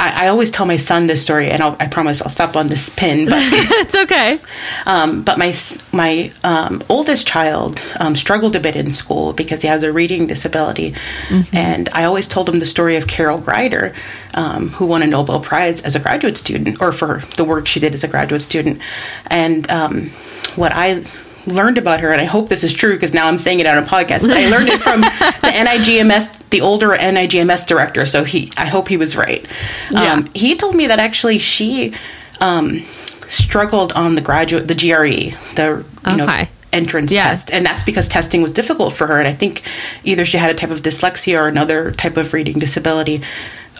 [0.00, 2.68] I, I, always tell my son this story, and I'll, i promise I'll stop on
[2.68, 3.26] this pin.
[3.26, 4.38] But it's okay.
[4.86, 5.52] Um, but my
[5.92, 10.26] my um, oldest child um, struggled a bit in school because he has a reading
[10.26, 10.92] disability,
[11.28, 11.54] mm-hmm.
[11.54, 13.94] and I always told him the story of Carol Greider,
[14.32, 17.78] um, who won a Nobel Prize as a graduate student, or for the work she
[17.78, 18.80] did as a graduate student,
[19.26, 20.10] and um,
[20.56, 21.04] what I
[21.46, 23.78] learned about her, and I hope this is true because now I'm saying it on
[23.78, 24.26] a podcast.
[24.26, 28.06] But I learned it from the NIGMS, the older NIGMS director.
[28.06, 29.44] So he, I hope he was right.
[29.90, 30.12] Yeah.
[30.12, 31.94] Um, he told me that actually she
[32.40, 32.82] um,
[33.28, 36.42] struggled on the graduate, the GRE, the you okay.
[36.42, 37.24] know entrance yeah.
[37.24, 39.18] test, and that's because testing was difficult for her.
[39.18, 39.62] And I think
[40.04, 43.22] either she had a type of dyslexia or another type of reading disability.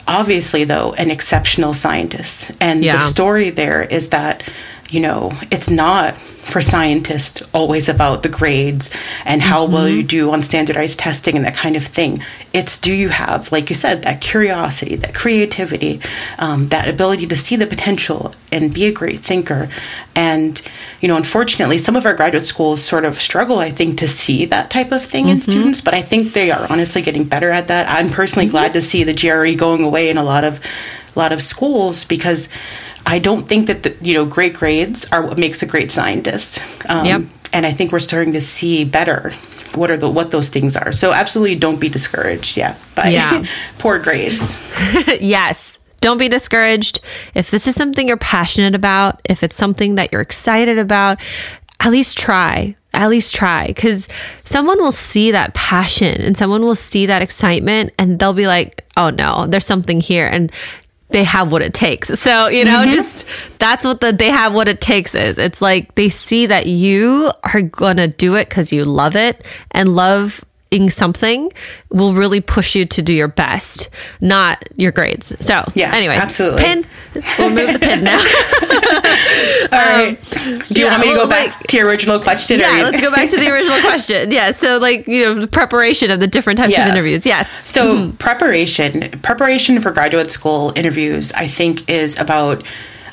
[0.08, 2.94] Obviously, though, an exceptional scientist, and yeah.
[2.94, 4.42] the story there is that
[4.90, 6.16] you know it's not
[6.50, 8.92] for scientists always about the grades
[9.24, 9.74] and how mm-hmm.
[9.74, 12.22] well you do on standardized testing and that kind of thing.
[12.52, 16.00] It's do you have, like you said, that curiosity, that creativity,
[16.38, 19.68] um, that ability to see the potential and be a great thinker.
[20.16, 20.60] And,
[21.00, 24.44] you know, unfortunately, some of our graduate schools sort of struggle, I think, to see
[24.46, 25.36] that type of thing mm-hmm.
[25.36, 27.88] in students, but I think they are honestly getting better at that.
[27.88, 28.52] I'm personally mm-hmm.
[28.52, 30.60] glad to see the GRE going away in a lot of
[31.14, 32.48] a lot of schools because
[33.06, 36.60] I don't think that the, you know great grades are what makes a great scientist.
[36.88, 37.22] Um, yep.
[37.52, 39.32] And I think we're starting to see better
[39.74, 40.92] what are the what those things are.
[40.92, 42.56] So absolutely don't be discouraged.
[42.56, 43.44] Yeah, by yeah.
[43.78, 44.60] poor grades.
[45.20, 45.78] yes.
[46.00, 47.00] Don't be discouraged.
[47.34, 51.20] If this is something you're passionate about, if it's something that you're excited about,
[51.78, 52.76] at least try.
[52.92, 54.08] At least try because
[54.44, 58.84] someone will see that passion and someone will see that excitement and they'll be like,
[58.96, 60.26] oh no, there's something here.
[60.26, 60.50] And
[61.10, 62.08] they have what it takes.
[62.20, 62.92] So, you know, mm-hmm.
[62.92, 63.24] just
[63.58, 65.38] that's what the they have what it takes is.
[65.38, 69.46] It's like they see that you are going to do it cuz you love it
[69.72, 70.44] and love
[70.88, 71.52] something
[71.90, 73.88] will really push you to do your best,
[74.20, 75.32] not your grades.
[75.44, 76.62] So, yeah, anyways, absolutely.
[76.62, 76.86] Pin.
[77.38, 78.18] We'll move the pin now.
[79.72, 80.10] All right.
[80.10, 82.60] Um, do you yeah, want me to go back like, to your original question?
[82.60, 84.30] Yeah, let's go back to the original question.
[84.30, 84.52] Yeah.
[84.52, 86.86] So, like, you know, the preparation of the different types yeah.
[86.86, 87.26] of interviews.
[87.26, 87.68] Yes.
[87.68, 88.16] So, mm-hmm.
[88.16, 92.64] preparation, preparation for graduate school interviews, I think, is about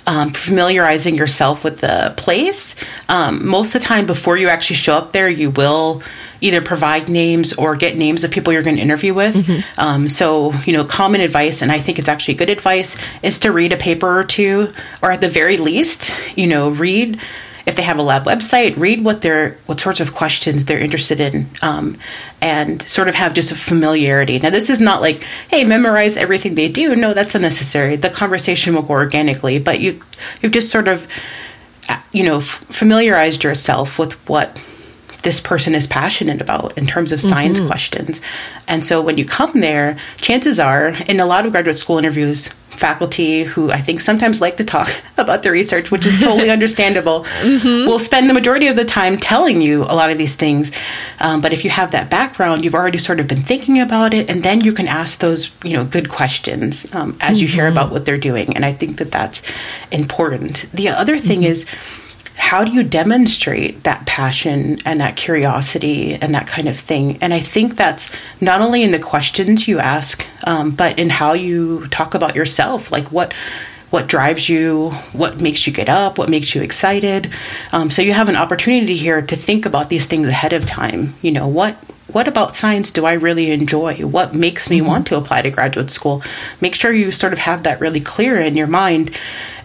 [0.08, 2.76] um, familiarizing yourself with the place.
[3.10, 6.02] Um, most of the time, before you actually show up there, you will
[6.40, 9.36] either provide names or get names of people you're going to interview with.
[9.36, 9.80] Mm-hmm.
[9.80, 13.52] Um, so, you know, common advice, and I think it's actually good advice, is to
[13.52, 17.20] read a paper or two, or at the very least, you know, read
[17.68, 21.20] if they have a lab website, read what they're what sorts of questions they're interested
[21.20, 21.98] in, um,
[22.42, 24.40] and sort of have just a familiarity.
[24.40, 26.96] Now, this is not like, hey, memorize everything they do.
[26.96, 27.98] No, that's unnecessary.
[27.98, 30.02] The conversation will go organically, but you
[30.42, 31.08] you've just sort of
[32.14, 34.58] you know familiarized yourself with what
[35.28, 37.68] this person is passionate about in terms of science mm-hmm.
[37.68, 38.22] questions.
[38.66, 42.48] And so when you come there, chances are, in a lot of graduate school interviews,
[42.70, 47.26] faculty who I think sometimes like to talk about their research, which is totally understandable,
[47.42, 47.90] mm-hmm.
[47.90, 50.72] will spend the majority of the time telling you a lot of these things.
[51.20, 54.30] Um, but if you have that background, you've already sort of been thinking about it,
[54.30, 57.42] and then you can ask those, you know, good questions um, as mm-hmm.
[57.42, 57.74] you hear mm-hmm.
[57.74, 58.56] about what they're doing.
[58.56, 59.44] And I think that that's
[59.92, 60.68] important.
[60.72, 61.52] The other thing mm-hmm.
[61.52, 61.66] is
[62.38, 67.18] how do you demonstrate that passion and that curiosity and that kind of thing?
[67.22, 71.34] And I think that's not only in the questions you ask, um, but in how
[71.34, 72.92] you talk about yourself.
[72.92, 73.34] Like what
[73.90, 77.32] what drives you, what makes you get up, what makes you excited.
[77.72, 81.14] Um, so you have an opportunity here to think about these things ahead of time.
[81.22, 81.78] You know what
[82.08, 83.98] what about science do I really enjoy?
[83.98, 84.88] What makes me mm-hmm.
[84.88, 86.24] want to apply to graduate school?
[86.62, 89.12] Make sure you sort of have that really clear in your mind.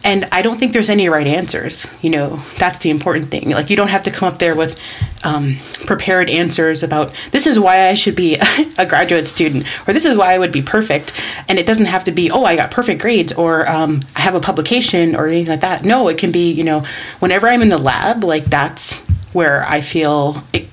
[0.04, 1.86] And I don't think there's any right answers.
[2.00, 3.50] You know, that's the important thing.
[3.50, 4.80] Like, you don't have to come up there with
[5.22, 8.36] um, prepared answers about this is why I should be
[8.78, 11.12] a graduate student, or this is why I would be perfect.
[11.48, 14.34] And it doesn't have to be, oh, I got perfect grades, or um, I have
[14.34, 15.84] a publication, or anything like that.
[15.84, 16.84] No, it can be, you know,
[17.20, 18.98] whenever I'm in the lab, like, that's
[19.32, 20.68] where I feel it,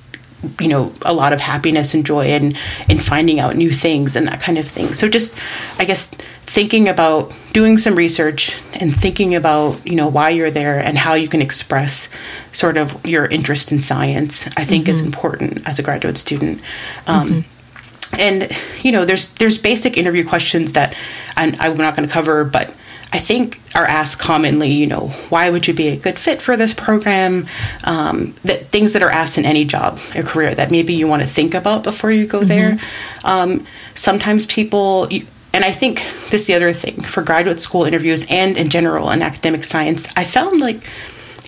[0.59, 2.55] you know a lot of happiness and joy in
[2.88, 5.38] in finding out new things and that kind of thing so just
[5.77, 6.09] i guess
[6.50, 11.14] thinking about doing some research and thinking about you know why you're there and how
[11.14, 12.10] you can express
[12.52, 14.93] sort of your interest in science i think mm-hmm.
[14.93, 16.60] is important as a graduate student
[17.06, 18.20] um, mm-hmm.
[18.20, 18.52] and
[18.84, 20.95] you know there's there's basic interview questions that
[21.38, 22.74] I'm, I'm not going to cover but
[23.12, 26.56] I think are asked commonly, you know, why would you be a good fit for
[26.56, 27.47] this program?
[27.84, 31.24] Um, that things that are asked in any job or career that maybe you want
[31.24, 32.50] to think about before you go mm-hmm.
[32.50, 32.80] there.
[33.24, 35.08] Um, sometimes people,
[35.54, 39.10] and I think this is the other thing for graduate school interviews and in general
[39.12, 40.84] in academic science, I found like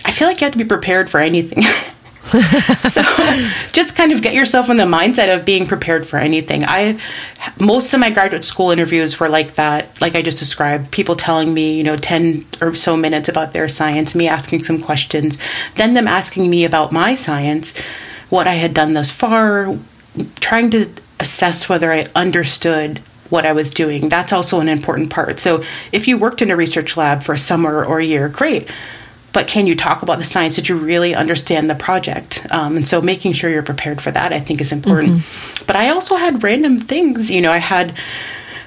[0.04, 1.62] I feel like you have to be prepared for anything.
[2.88, 3.02] so
[3.72, 6.62] just kind of get yourself in the mindset of being prepared for anything.
[6.64, 6.98] I
[7.60, 11.52] most of my graduate school interviews were like that, like I just described, people telling
[11.52, 15.38] me, you know, 10 or so minutes about their science, me asking some questions,
[15.76, 17.76] then them asking me about my science,
[18.30, 19.76] what I had done thus far,
[20.40, 20.90] trying to
[21.20, 23.00] assess whether I understood
[23.32, 24.10] what I was doing.
[24.10, 25.38] That's also an important part.
[25.38, 28.68] So if you worked in a research lab for a summer or a year, great
[29.32, 30.56] but can you talk about the science?
[30.56, 32.46] Did you really understand the project?
[32.50, 35.20] Um, and so making sure you're prepared for that, I think, is important.
[35.20, 35.64] Mm-hmm.
[35.66, 37.30] But I also had random things.
[37.30, 37.94] You know, I had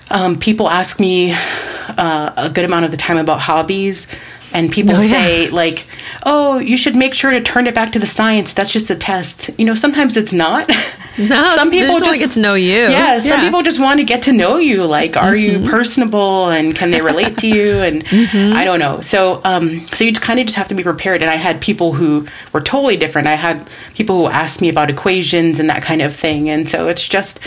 [0.09, 4.07] um, people ask me uh, a good amount of the time about hobbies
[4.55, 5.09] and people oh, yeah.
[5.09, 5.85] say like
[6.23, 8.53] oh you should make sure to turn it back to the science.
[8.53, 9.51] That's just a test.
[9.59, 10.71] You know sometimes it's not.
[11.17, 12.73] No some people just, just get to know you.
[12.73, 13.45] Yeah some yeah.
[13.45, 14.83] people just want to get to know you.
[14.83, 15.63] Like are mm-hmm.
[15.63, 16.49] you personable?
[16.49, 17.77] And can they relate to you?
[17.85, 18.53] And mm-hmm.
[18.53, 18.99] i don't know.
[18.99, 21.21] So um so you kind of just have to be prepared.
[21.21, 23.29] And i had people who were totally different.
[23.29, 26.49] I had people who asked me about equations and that kind of thing.
[26.49, 27.39] And so it's just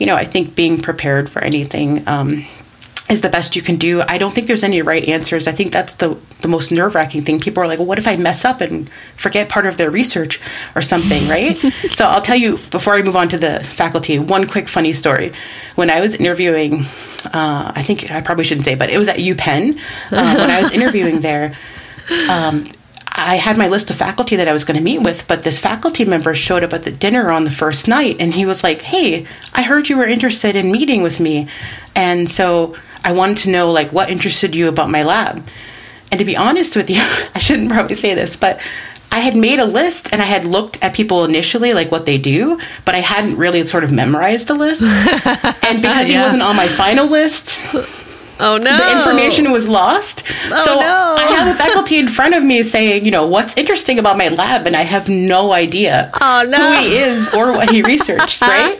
[0.00, 2.46] you know i think being prepared for anything um
[3.10, 4.02] is the best you can do.
[4.02, 5.48] I don't think there's any right answers.
[5.48, 7.40] I think that's the the most nerve wracking thing.
[7.40, 10.40] People are like, well, what if I mess up and forget part of their research
[10.74, 11.56] or something, right?
[11.92, 15.32] so I'll tell you before I move on to the faculty, one quick funny story.
[15.74, 16.84] When I was interviewing,
[17.26, 19.76] uh, I think I probably shouldn't say, but it was at UPenn.
[20.10, 21.56] Uh, when I was interviewing there,
[22.28, 22.64] um,
[23.12, 25.58] I had my list of faculty that I was going to meet with, but this
[25.58, 28.82] faculty member showed up at the dinner on the first night and he was like,
[28.82, 31.48] Hey, I heard you were interested in meeting with me.
[31.94, 35.46] And so I wanted to know like what interested you about my lab.
[36.10, 37.00] And to be honest with you,
[37.34, 38.60] I shouldn't probably say this, but
[39.12, 42.16] I had made a list and I had looked at people initially, like what they
[42.16, 44.82] do, but I hadn't really sort of memorized the list.
[45.64, 46.18] and because yeah.
[46.18, 47.66] he wasn't on my final list,
[48.40, 48.76] Oh no!
[48.76, 50.24] The information was lost.
[50.50, 51.14] Oh, so no.
[51.18, 54.28] I have a faculty in front of me saying, you know, what's interesting about my
[54.28, 56.56] lab, and I have no idea oh, no.
[56.56, 58.42] who he is or what he researched.
[58.50, 58.76] Right?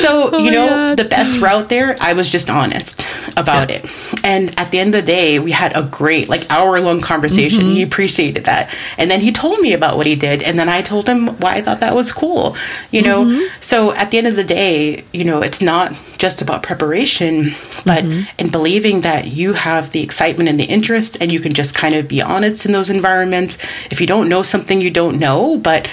[0.00, 0.96] So oh, you know, God.
[0.96, 3.04] the best route there, I was just honest
[3.36, 3.76] about yeah.
[3.76, 3.90] it.
[4.24, 7.60] And at the end of the day, we had a great, like, hour long conversation.
[7.60, 7.72] Mm-hmm.
[7.72, 10.82] He appreciated that, and then he told me about what he did, and then I
[10.82, 12.56] told him why I thought that was cool.
[12.90, 13.60] You know, mm-hmm.
[13.60, 17.54] so at the end of the day, you know, it's not just about preparation,
[17.84, 18.28] but mm-hmm.
[18.38, 21.74] in believing believing that you have the excitement and the interest and you can just
[21.74, 23.58] kind of be honest in those environments.
[23.90, 25.90] If you don't know something, you don't know, but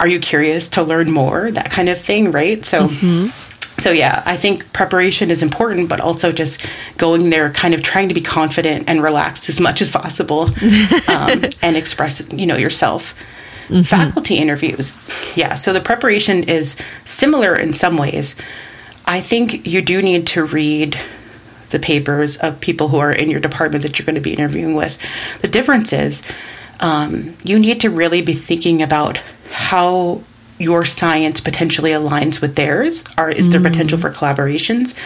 [0.00, 1.50] are you curious to learn more?
[1.50, 2.64] That kind of thing, right?
[2.64, 2.88] So.
[2.88, 3.42] Mm-hmm.
[3.78, 6.64] So yeah, I think preparation is important, but also just
[6.96, 10.44] going there, kind of trying to be confident and relaxed as much as possible,
[11.08, 13.14] um, and express you know yourself.
[13.68, 13.82] Mm-hmm.
[13.82, 14.96] Faculty interviews,
[15.36, 15.56] yeah.
[15.56, 18.36] So the preparation is similar in some ways.
[19.04, 20.98] I think you do need to read
[21.70, 24.74] the papers of people who are in your department that you're going to be interviewing
[24.74, 24.98] with.
[25.40, 26.22] The difference is
[26.80, 29.18] um, you need to really be thinking about
[29.50, 30.20] how
[30.58, 33.70] your science potentially aligns with theirs or is there mm.
[33.70, 34.96] potential for collaborations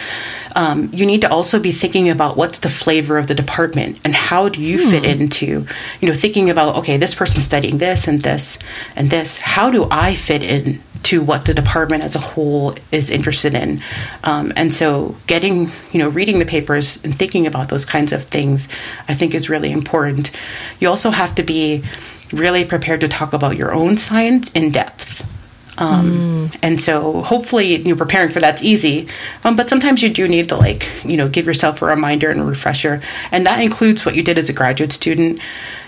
[0.55, 4.13] um, you need to also be thinking about what's the flavor of the department and
[4.13, 5.21] how do you fit hmm.
[5.21, 5.65] into
[5.99, 8.59] you know thinking about okay this person's studying this and this
[8.95, 13.09] and this how do i fit in to what the department as a whole is
[13.09, 13.81] interested in
[14.23, 18.23] um, and so getting you know reading the papers and thinking about those kinds of
[18.25, 18.67] things
[19.07, 20.31] i think is really important
[20.79, 21.83] you also have to be
[22.33, 25.27] really prepared to talk about your own science in depth.
[25.81, 26.59] Um, mm.
[26.61, 29.07] And so hopefully you know, preparing for that's easy.
[29.43, 32.39] Um, but sometimes you do need to like, you know, give yourself a reminder and
[32.39, 33.01] a refresher.
[33.31, 35.39] And that includes what you did as a graduate student.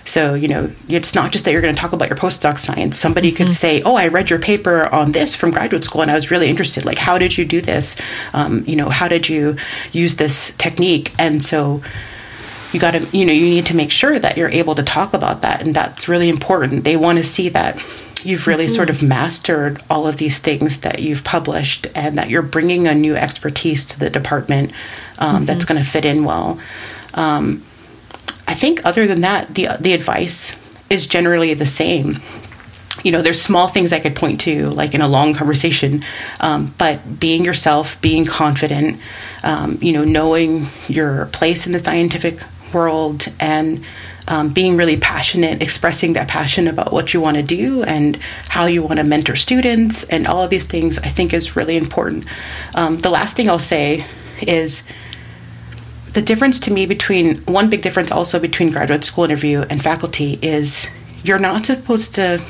[0.05, 2.97] So, you know, it's not just that you're going to talk about your postdoc science.
[2.97, 3.45] Somebody mm-hmm.
[3.45, 6.31] could say, Oh, I read your paper on this from graduate school and I was
[6.31, 6.85] really interested.
[6.85, 7.95] Like, how did you do this?
[8.33, 9.57] Um, you know, how did you
[9.91, 11.13] use this technique?
[11.19, 11.83] And so,
[12.73, 15.13] you got to, you know, you need to make sure that you're able to talk
[15.13, 15.61] about that.
[15.61, 16.83] And that's really important.
[16.83, 17.77] They want to see that
[18.25, 18.75] you've really mm-hmm.
[18.75, 22.95] sort of mastered all of these things that you've published and that you're bringing a
[22.95, 24.71] new expertise to the department
[25.19, 25.45] um, mm-hmm.
[25.45, 26.59] that's going to fit in well.
[27.13, 27.63] Um,
[28.47, 30.55] I think other than that, the the advice
[30.89, 32.21] is generally the same.
[33.03, 36.03] You know, there's small things I could point to, like in a long conversation,
[36.39, 38.99] um, but being yourself, being confident,
[39.43, 42.39] um, you know, knowing your place in the scientific
[42.71, 43.83] world, and
[44.27, 48.17] um, being really passionate, expressing that passion about what you want to do and
[48.49, 51.77] how you want to mentor students, and all of these things, I think is really
[51.77, 52.25] important.
[52.75, 54.05] Um, the last thing I'll say
[54.41, 54.83] is
[56.13, 60.37] the difference to me between one big difference also between graduate school interview and faculty
[60.41, 60.87] is
[61.23, 62.41] you're not supposed to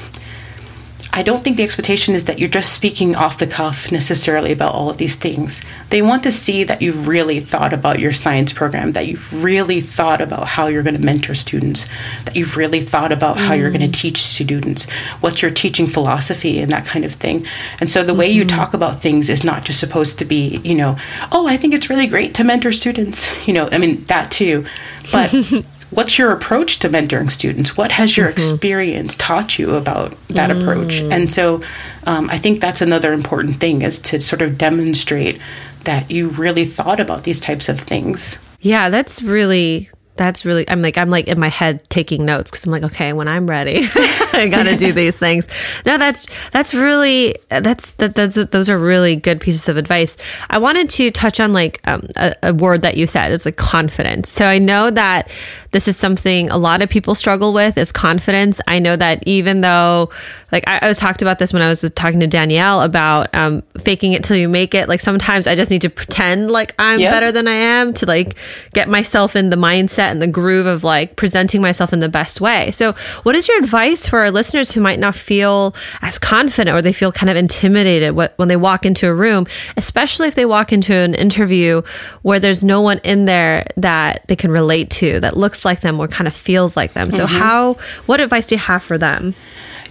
[1.11, 4.73] I don't think the expectation is that you're just speaking off the cuff necessarily about
[4.73, 5.61] all of these things.
[5.89, 9.79] They want to see that you've really thought about your science program, that you've really
[9.81, 11.87] thought about how you're going to mentor students,
[12.25, 14.01] that you've really thought about how you're going to mm.
[14.01, 14.89] teach students,
[15.19, 17.45] what's your teaching philosophy, and that kind of thing.
[17.79, 18.39] And so the way mm-hmm.
[18.39, 20.97] you talk about things is not just supposed to be, you know,
[21.31, 23.31] oh, I think it's really great to mentor students.
[23.47, 24.65] You know, I mean, that too.
[25.11, 25.31] But
[25.95, 27.77] what's your approach to mentoring students?
[27.77, 28.53] What has your mm-hmm.
[28.53, 30.59] experience taught you about that mm.
[30.61, 30.99] approach?
[31.01, 31.61] And so
[32.05, 35.39] um, I think that's another important thing is to sort of demonstrate
[35.83, 38.39] that you really thought about these types of things.
[38.61, 42.65] Yeah, that's really that's really i'm like i'm like in my head taking notes because
[42.65, 43.87] i'm like okay when i'm ready
[44.41, 45.47] i gotta do these things
[45.85, 50.17] no that's that's really that's that that's those are really good pieces of advice
[50.49, 53.57] i wanted to touch on like um, a, a word that you said it's like
[53.57, 55.29] confidence so i know that
[55.71, 59.61] this is something a lot of people struggle with is confidence i know that even
[59.61, 60.09] though
[60.53, 63.63] like I, I was talked about this when I was talking to Danielle about um,
[63.79, 64.87] faking it till you make it.
[64.87, 67.11] Like sometimes I just need to pretend like I'm yep.
[67.11, 68.37] better than I am to like
[68.71, 72.39] get myself in the mindset and the groove of like presenting myself in the best
[72.39, 72.69] way.
[72.69, 76.81] So, what is your advice for our listeners who might not feel as confident or
[76.81, 79.45] they feel kind of intimidated when they walk into a room,
[79.77, 81.81] especially if they walk into an interview
[82.21, 85.99] where there's no one in there that they can relate to that looks like them
[85.99, 87.11] or kind of feels like them?
[87.11, 87.35] So, mm-hmm.
[87.35, 87.73] how?
[88.05, 89.35] What advice do you have for them?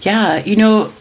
[0.03, 0.93] Yeah, you know,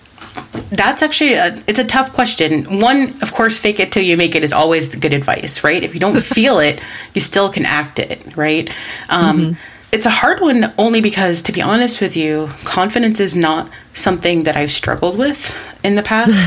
[0.69, 2.79] that's actually a, it's a tough question.
[2.79, 5.83] One, of course, fake it till you make it is always good advice, right?
[5.83, 6.81] If you don't feel it,
[7.13, 8.69] you still can act it, right?
[9.09, 9.70] Um, mm-hmm.
[9.91, 14.43] It's a hard one only because, to be honest with you, confidence is not something
[14.43, 16.37] that I've struggled with in the past,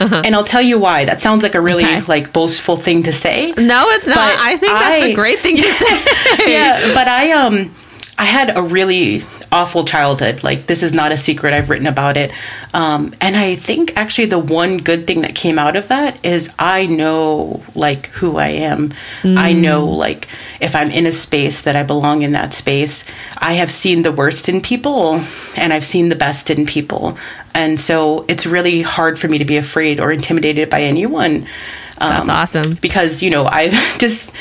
[0.00, 1.04] and I'll tell you why.
[1.04, 2.00] That sounds like a really okay.
[2.02, 3.52] like boastful thing to say.
[3.52, 4.18] No, it's not.
[4.18, 6.52] I think that's a great thing to say.
[6.52, 7.72] yeah, but I um
[8.18, 10.42] I had a really awful childhood.
[10.42, 11.54] Like this is not a secret.
[11.54, 12.32] I've written about it.
[12.74, 16.52] Um, and I think actually the one good thing that came out of that is
[16.58, 18.92] I know like who I am.
[19.22, 19.36] Mm.
[19.36, 20.26] I know like
[20.60, 23.04] if I'm in a space that I belong in that space.
[23.38, 25.24] I have seen the worst in people
[25.56, 27.16] and I've seen the best in people.
[27.54, 31.46] And so it's really hard for me to be afraid or intimidated by anyone.
[32.00, 32.74] Um, That's awesome.
[32.80, 34.32] Because, you know, I've just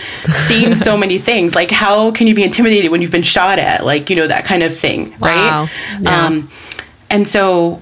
[0.48, 1.56] seen so many things.
[1.56, 3.86] Like, how can you be intimidated when you've been shot at?
[3.86, 5.64] Like, you know, that kind of thing, wow.
[5.64, 5.70] right?
[6.02, 6.26] Yeah.
[6.26, 6.52] Um,
[7.10, 7.82] and so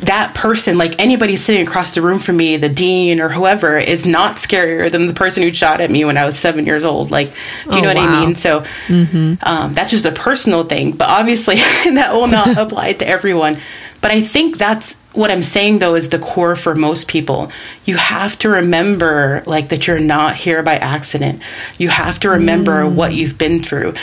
[0.00, 4.06] that person, like anybody sitting across the room from me, the dean or whoever, is
[4.06, 7.10] not scarier than the person who shot at me when I was seven years old.
[7.10, 8.22] Like, do you oh, know what wow.
[8.22, 8.34] I mean?
[8.34, 9.34] So mm-hmm.
[9.42, 13.58] um, that's just a personal thing, but obviously that will not apply to everyone.
[14.00, 17.50] But I think that's what I'm saying though is the core for most people.
[17.84, 21.42] You have to remember like that you're not here by accident.
[21.78, 22.94] You have to remember mm.
[22.94, 23.94] what you've been through.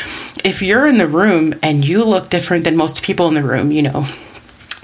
[0.44, 3.72] If you're in the room and you look different than most people in the room,
[3.72, 4.06] you know,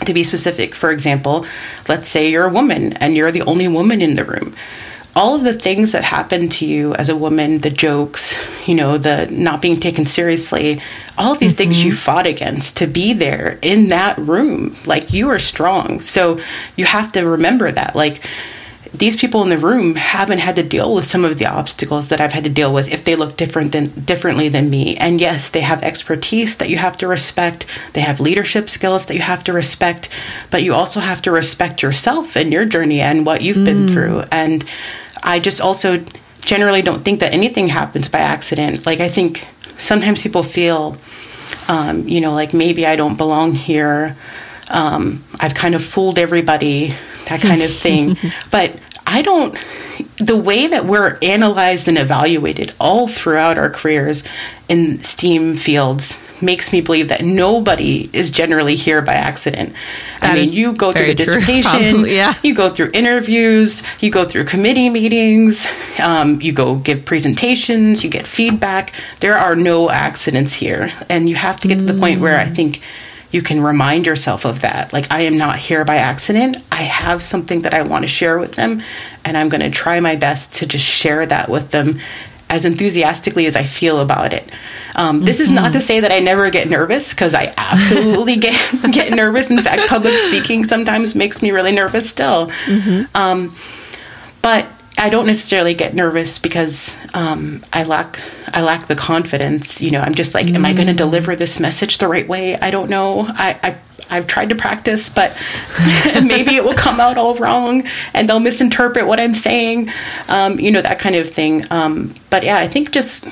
[0.05, 1.45] to be specific, for example,
[1.87, 4.55] let's say you're a woman and you're the only woman in the room
[5.15, 8.35] all of the things that happen to you as a woman, the jokes,
[8.65, 10.81] you know, the not being taken seriously,
[11.17, 11.57] all of these mm-hmm.
[11.57, 11.99] things you mm-hmm.
[11.99, 15.99] fought against to be there in that room, like you are strong.
[16.01, 16.39] So
[16.75, 17.95] you have to remember that.
[17.95, 18.23] Like
[18.93, 22.21] these people in the room haven't had to deal with some of the obstacles that
[22.21, 24.95] I've had to deal with if they look different than differently than me.
[24.97, 27.65] And yes, they have expertise that you have to respect.
[27.93, 30.09] They have leadership skills that you have to respect,
[30.51, 33.65] but you also have to respect yourself and your journey and what you've mm.
[33.65, 34.23] been through.
[34.31, 34.63] And
[35.23, 36.03] I just also
[36.41, 38.85] generally don't think that anything happens by accident.
[38.85, 39.47] Like I think
[39.77, 40.97] sometimes people feel
[41.67, 44.15] um, you know, like maybe I don't belong here.
[44.69, 46.95] Um, I've kind of fooled everybody,
[47.27, 48.17] that kind of thing.
[48.51, 49.57] but I don't,
[50.17, 54.23] the way that we're analyzed and evaluated all throughout our careers
[54.69, 59.73] in STEAM fields makes me believe that nobody is generally here by accident.
[60.21, 62.37] That I mean, you go through the dissertation, yeah.
[62.43, 65.65] you go through interviews, you go through committee meetings,
[65.99, 68.93] um, you go give presentations, you get feedback.
[69.19, 70.91] There are no accidents here.
[71.09, 71.87] And you have to get mm.
[71.87, 72.55] to the point where I mm.
[72.55, 72.81] think
[73.31, 74.93] you can remind yourself of that.
[74.93, 76.57] Like, I am not here by accident.
[76.71, 78.79] I have something that I want to share with them,
[79.25, 81.99] and I'm going to try my best to just share that with them
[82.53, 84.49] as enthusiastically as I feel about it.
[84.95, 85.43] Um, this mm-hmm.
[85.45, 88.55] is not to say that I never get nervous because I absolutely get
[88.91, 89.49] get nervous.
[89.49, 92.47] In fact, public speaking sometimes makes me really nervous still.
[92.65, 93.15] Mm-hmm.
[93.15, 93.55] Um,
[94.43, 98.21] but I don't necessarily get nervous because um, I lack
[98.53, 99.81] I lack the confidence.
[99.81, 100.55] You know, I'm just like, mm.
[100.55, 102.55] am I going to deliver this message the right way?
[102.55, 103.25] I don't know.
[103.27, 103.77] I, I
[104.13, 105.35] I've tried to practice, but
[106.23, 107.83] maybe it will come out all wrong
[108.13, 109.89] and they'll misinterpret what I'm saying,
[110.27, 111.63] um, you know, that kind of thing.
[111.71, 113.27] Um, but yeah, I think just,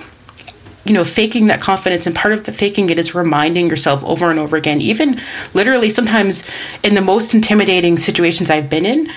[0.83, 4.31] you know, faking that confidence and part of the faking it is reminding yourself over
[4.31, 5.21] and over again, even
[5.53, 6.47] literally sometimes
[6.83, 9.09] in the most intimidating situations I've been in,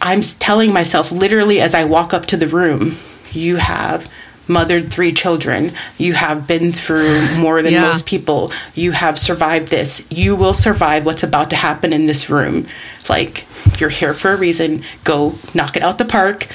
[0.00, 2.96] I'm telling myself literally as I walk up to the room,
[3.30, 4.10] you have
[4.52, 5.72] mothered three children.
[5.98, 7.82] You have been through more than yeah.
[7.82, 8.52] most people.
[8.74, 10.06] You have survived this.
[10.10, 12.66] You will survive what's about to happen in this room.
[13.08, 13.46] Like,
[13.78, 14.84] you're here for a reason.
[15.04, 16.46] Go knock it out the park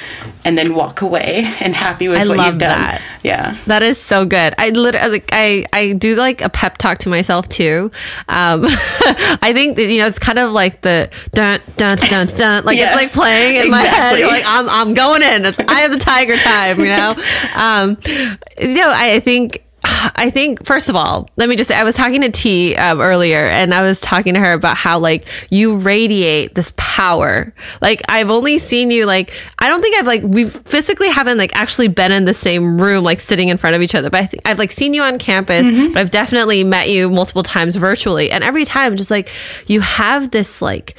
[0.44, 2.80] and then walk away and happy with I what you've done.
[2.80, 3.02] That.
[3.22, 3.56] Yeah.
[3.66, 4.54] That is so good.
[4.56, 7.90] I literally like I I do like a pep talk to myself too.
[8.28, 12.64] Um I think that you know it's kind of like the dun dun dun dun
[12.64, 13.70] like yes, it's like playing in exactly.
[13.70, 14.18] my head.
[14.18, 15.44] You're like I'm I'm going in.
[15.44, 17.10] It's I have the tiger time, you know.
[17.56, 17.98] um
[18.58, 19.64] you know, I, I think
[20.14, 23.00] I think first of all, let me just say I was talking to T um,
[23.00, 27.52] earlier, and I was talking to her about how like you radiate this power.
[27.80, 31.54] Like I've only seen you like I don't think I've like we physically haven't like
[31.54, 34.26] actually been in the same room like sitting in front of each other, but I
[34.26, 35.92] think I've like seen you on campus, mm-hmm.
[35.92, 39.32] but I've definitely met you multiple times virtually, and every time just like
[39.66, 40.94] you have this like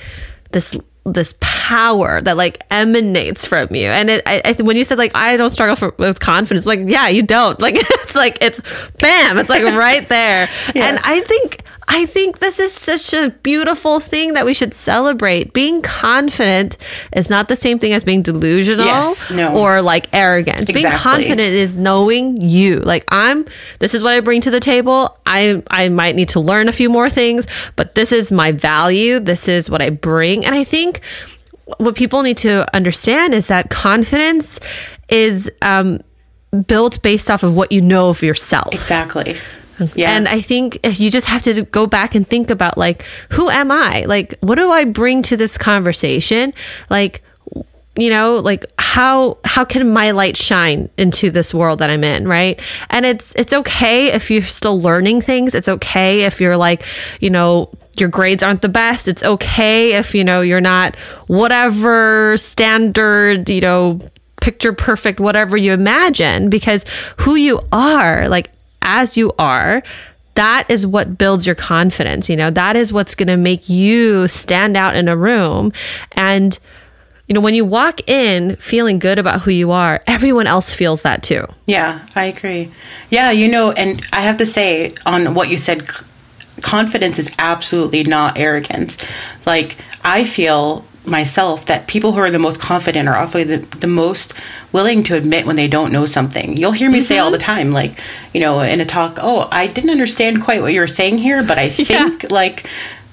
[0.51, 0.75] this
[1.13, 3.87] this power that like emanates from you.
[3.87, 6.81] And it, I, I, when you said like I don't struggle for, with confidence, like
[6.85, 7.59] yeah, you don't.
[7.69, 8.59] Like it's like it's
[8.99, 10.49] bam, it's like right there.
[10.75, 11.61] And I think
[11.91, 15.53] I think this is such a beautiful thing that we should celebrate.
[15.53, 16.77] Being confident
[17.15, 19.57] is not the same thing as being delusional yes, no.
[19.57, 20.69] or like arrogant.
[20.69, 20.83] Exactly.
[20.83, 22.77] Being confident is knowing you.
[22.77, 23.45] Like I'm
[23.79, 25.17] this is what I bring to the table.
[25.25, 29.19] I I might need to learn a few more things, but this is my value.
[29.19, 30.45] This is what I bring.
[30.45, 31.01] And I think
[31.77, 34.59] what people need to understand is that confidence
[35.09, 36.01] is um,
[36.67, 38.73] built based off of what you know of yourself.
[38.73, 39.37] Exactly.
[39.95, 40.15] Yeah.
[40.15, 43.71] And I think you just have to go back and think about like, who am
[43.71, 44.05] I?
[44.07, 46.53] Like, what do I bring to this conversation?
[46.89, 47.23] Like,
[47.99, 52.27] you know like how how can my light shine into this world that i'm in
[52.27, 52.61] right
[52.91, 56.83] and it's it's okay if you're still learning things it's okay if you're like
[57.19, 60.95] you know your grades aren't the best it's okay if you know you're not
[61.27, 63.99] whatever standard you know
[64.39, 66.85] picture perfect whatever you imagine because
[67.17, 68.49] who you are like
[68.81, 69.83] as you are,
[70.35, 72.29] that is what builds your confidence.
[72.29, 75.73] You know, that is what's going to make you stand out in a room.
[76.13, 76.57] And,
[77.27, 81.01] you know, when you walk in feeling good about who you are, everyone else feels
[81.01, 81.45] that too.
[81.67, 82.71] Yeah, I agree.
[83.09, 85.87] Yeah, you know, and I have to say on what you said,
[86.61, 88.97] confidence is absolutely not arrogance.
[89.45, 93.87] Like, I feel myself that people who are the most confident are often the, the
[93.87, 94.33] most
[94.71, 96.57] willing to admit when they don't know something.
[96.57, 97.05] You'll hear me mm-hmm.
[97.05, 97.33] say all mm-hmm.
[97.33, 97.99] the time, like,
[98.33, 101.43] you know, in a talk, oh, I didn't understand quite what you were saying here,
[101.43, 102.29] but I think yeah.
[102.29, 102.65] like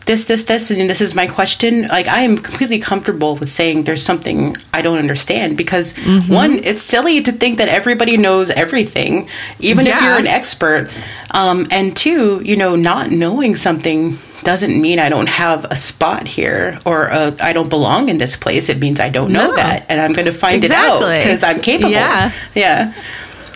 [0.07, 1.89] this, this, this, and this is my question.
[1.89, 6.33] Like, I am completely comfortable with saying there's something I don't understand because mm-hmm.
[6.33, 9.29] one, it's silly to think that everybody knows everything,
[9.59, 9.97] even yeah.
[9.97, 10.91] if you're an expert.
[11.33, 16.29] Um, and two, you know, not knowing something doesn't mean I don't have a spot
[16.29, 18.69] here or I don't belong in this place.
[18.69, 19.57] It means I don't know no.
[19.57, 21.17] that, and I'm going to find exactly.
[21.17, 21.91] it out because I'm capable.
[21.91, 22.95] Yeah, yeah,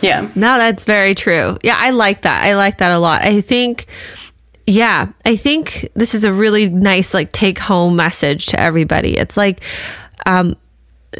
[0.03, 0.29] yeah.
[0.35, 1.57] No, that's very true.
[1.63, 2.45] Yeah, I like that.
[2.45, 3.23] I like that a lot.
[3.23, 3.87] I think.
[4.67, 9.17] Yeah, I think this is a really nice like take home message to everybody.
[9.17, 9.63] It's like
[10.27, 10.57] um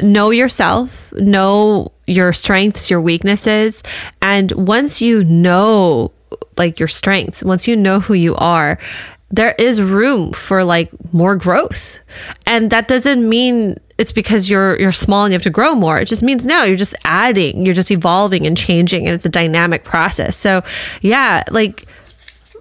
[0.01, 3.83] know yourself, know your strengths, your weaknesses,
[4.21, 6.11] and once you know
[6.57, 8.77] like your strengths, once you know who you are,
[9.31, 11.99] there is room for like more growth.
[12.45, 15.97] And that doesn't mean it's because you're you're small and you have to grow more.
[15.97, 19.29] It just means no, you're just adding, you're just evolving and changing and it's a
[19.29, 20.35] dynamic process.
[20.35, 20.63] So,
[21.01, 21.85] yeah, like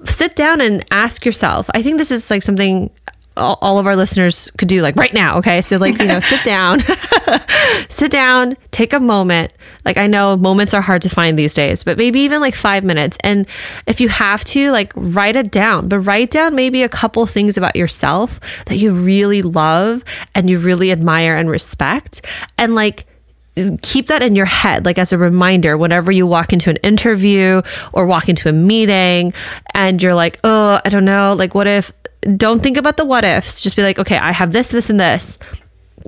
[0.04, 1.68] sit down and ask yourself.
[1.74, 2.90] I think this is like something
[3.36, 5.38] all, all of our listeners could do like right now.
[5.38, 5.62] Okay.
[5.62, 6.80] So, like, you know, sit down,
[7.88, 9.52] sit down, take a moment.
[9.84, 12.84] Like, I know moments are hard to find these days, but maybe even like five
[12.84, 13.16] minutes.
[13.22, 13.46] And
[13.86, 17.56] if you have to, like, write it down, but write down maybe a couple things
[17.56, 20.04] about yourself that you really love
[20.34, 22.26] and you really admire and respect.
[22.58, 23.06] And like,
[23.82, 27.62] keep that in your head, like as a reminder, whenever you walk into an interview
[27.92, 29.32] or walk into a meeting
[29.74, 31.92] and you're like, oh, I don't know, like, what if,
[32.36, 33.60] don't think about the what ifs.
[33.60, 35.38] Just be like, okay, I have this, this, and this.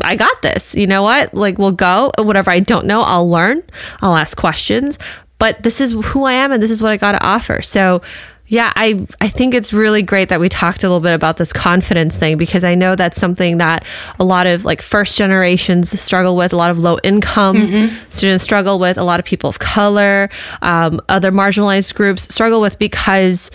[0.03, 0.75] I got this.
[0.75, 1.35] You know what?
[1.35, 2.13] Like, we'll go.
[2.19, 3.63] Whatever I don't know, I'll learn.
[4.01, 4.99] I'll ask questions.
[5.39, 7.63] But this is who I am and this is what I got to offer.
[7.63, 8.01] So,
[8.53, 11.55] yeah, I, I think it's really great that we talked a little bit about this
[11.55, 13.83] confidence thing because I know that's something that
[14.21, 18.11] a lot of like first generations struggle with, a lot of low income mm-hmm.
[18.11, 20.29] students struggle with, a lot of people of color,
[20.61, 23.51] um, other marginalized groups struggle with because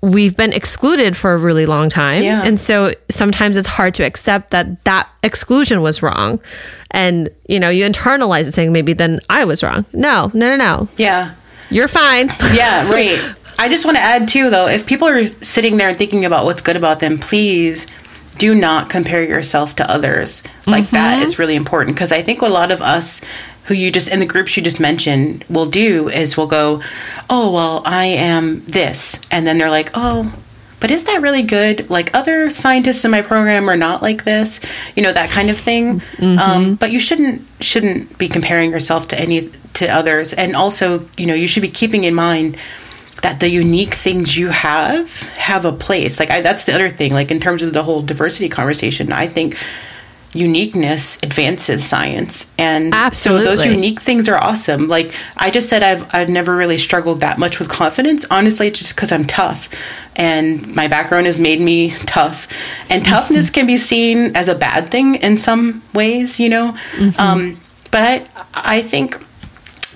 [0.00, 2.22] we've been excluded for a really long time.
[2.22, 2.44] Yeah.
[2.44, 6.38] And so sometimes it's hard to accept that that exclusion was wrong.
[6.92, 9.86] And, you know, you internalize it saying maybe then I was wrong.
[9.92, 10.88] No, no, no, no.
[10.98, 11.34] Yeah.
[11.68, 12.28] You're fine.
[12.52, 13.34] Yeah, right.
[13.58, 16.44] I just want to add too, though, if people are sitting there and thinking about
[16.44, 17.86] what's good about them, please
[18.38, 20.42] do not compare yourself to others.
[20.66, 20.96] Like mm-hmm.
[20.96, 23.22] that is really important because I think a lot of us
[23.64, 26.82] who you just in the groups you just mentioned will do is we'll go,
[27.28, 30.32] oh well, I am this, and then they're like, oh,
[30.78, 31.88] but is that really good?
[31.90, 34.60] Like other scientists in my program are not like this,
[34.94, 36.00] you know, that kind of thing.
[36.00, 36.38] Mm-hmm.
[36.38, 41.26] Um, but you shouldn't shouldn't be comparing yourself to any to others, and also, you
[41.26, 42.56] know, you should be keeping in mind
[43.22, 46.20] that the unique things you have have a place.
[46.20, 47.12] Like I, that's the other thing.
[47.12, 49.56] Like in terms of the whole diversity conversation, I think
[50.36, 53.46] uniqueness advances science and Absolutely.
[53.46, 57.20] so those unique things are awesome like i just said i've i've never really struggled
[57.20, 59.70] that much with confidence honestly just because i'm tough
[60.14, 62.48] and my background has made me tough
[62.90, 67.20] and toughness can be seen as a bad thing in some ways you know mm-hmm.
[67.20, 67.58] um,
[67.90, 69.25] but i i think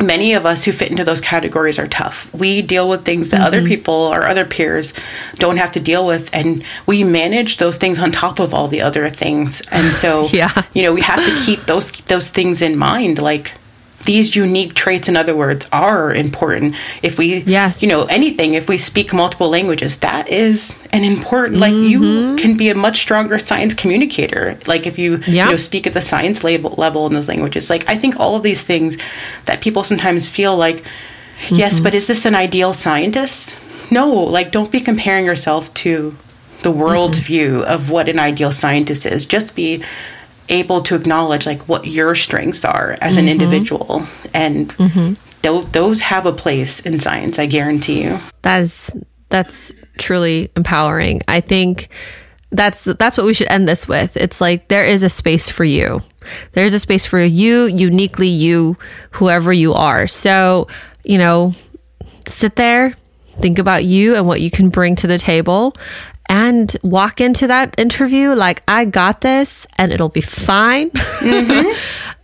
[0.01, 2.33] many of us who fit into those categories are tough.
[2.35, 3.47] We deal with things that mm-hmm.
[3.47, 4.93] other people or other peers
[5.37, 8.83] don't have to deal with, and we manage those things on top of all the
[8.83, 9.61] other things.
[9.71, 10.65] And so, yeah.
[10.75, 13.21] you know, we have to keep those those things in mind.
[13.21, 13.55] Like
[14.05, 17.83] these unique traits in other words are important if we yes.
[17.83, 21.83] you know anything if we speak multiple languages that is an important mm-hmm.
[21.83, 22.37] like you mm-hmm.
[22.37, 25.47] can be a much stronger science communicator like if you yeah.
[25.47, 28.37] you know speak at the science level level in those languages like i think all
[28.37, 28.97] of these things
[29.45, 31.57] that people sometimes feel like mm-hmm.
[31.57, 33.57] yes but is this an ideal scientist
[33.91, 36.17] no like don't be comparing yourself to
[36.63, 37.23] the world mm-hmm.
[37.23, 39.83] view of what an ideal scientist is just be
[40.51, 43.19] able to acknowledge like what your strengths are as mm-hmm.
[43.21, 44.03] an individual.
[44.35, 45.15] And mm-hmm.
[45.43, 48.19] th- those have a place in science i guarantee you.
[48.43, 48.91] That is
[49.29, 51.21] that's truly empowering.
[51.29, 51.89] I think
[52.51, 54.17] that's that's what we should end this with.
[54.17, 56.03] It's like there is a space for you.
[56.53, 58.77] There's a space for you uniquely you
[59.13, 60.07] whoever you are.
[60.07, 60.67] So
[61.05, 61.55] you know
[62.27, 62.95] sit there
[63.41, 65.75] think about you and what you can bring to the table
[66.31, 70.91] and walk into that interview like I got this and it'll be fine.
[70.91, 71.69] Mm-hmm.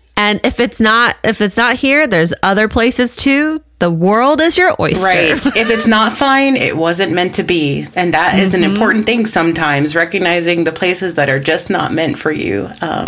[0.17, 3.61] and if it's not if it's not here, there's other places too.
[3.81, 5.03] The world is your oyster.
[5.03, 5.33] Right.
[5.57, 7.87] if it's not fine, it wasn't meant to be.
[7.95, 8.43] And that mm-hmm.
[8.43, 8.73] is an mm-hmm.
[8.73, 12.71] important thing sometimes, recognizing the places that are just not meant for you.
[12.81, 13.05] Um,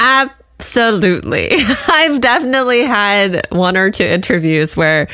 [0.60, 1.50] Absolutely.
[1.88, 5.08] I've definitely had one or two interviews where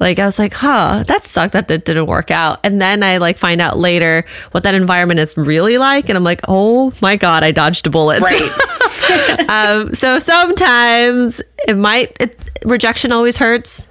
[0.00, 2.58] like I was like, huh, that sucked that that didn't work out.
[2.64, 6.08] And then I like find out later what that environment is really like.
[6.08, 8.20] And I'm like, oh my God, I dodged a bullet.
[8.20, 9.48] Right.
[9.48, 13.86] um, so sometimes it might, it, rejection always hurts.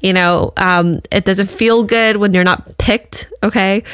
[0.00, 3.30] You know, um, it doesn't feel good when you're not picked.
[3.42, 3.84] Okay.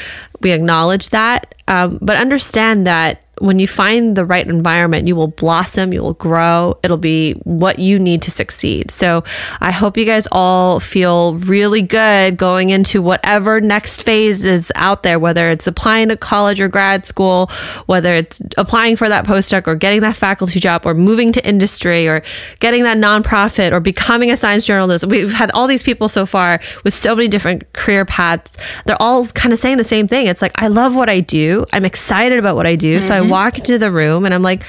[0.41, 1.55] We acknowledge that.
[1.69, 6.15] Um, but understand that when you find the right environment, you will blossom, you will
[6.15, 6.79] grow.
[6.83, 8.91] It'll be what you need to succeed.
[8.91, 9.25] So
[9.61, 15.03] I hope you guys all feel really good going into whatever next phase is out
[15.03, 17.51] there, whether it's applying to college or grad school,
[17.87, 22.09] whether it's applying for that postdoc or getting that faculty job or moving to industry
[22.09, 22.23] or
[22.61, 25.07] getting that nonprofit or becoming a science journalist.
[25.07, 28.51] We've had all these people so far with so many different career paths.
[28.85, 30.27] They're all kind of saying the same thing.
[30.27, 31.65] It's like, I love what I do.
[31.73, 32.99] I'm excited about what I do.
[32.99, 33.09] Mm-hmm.
[33.09, 33.28] So I mm-hmm.
[33.31, 34.63] Walk into the room and I'm like,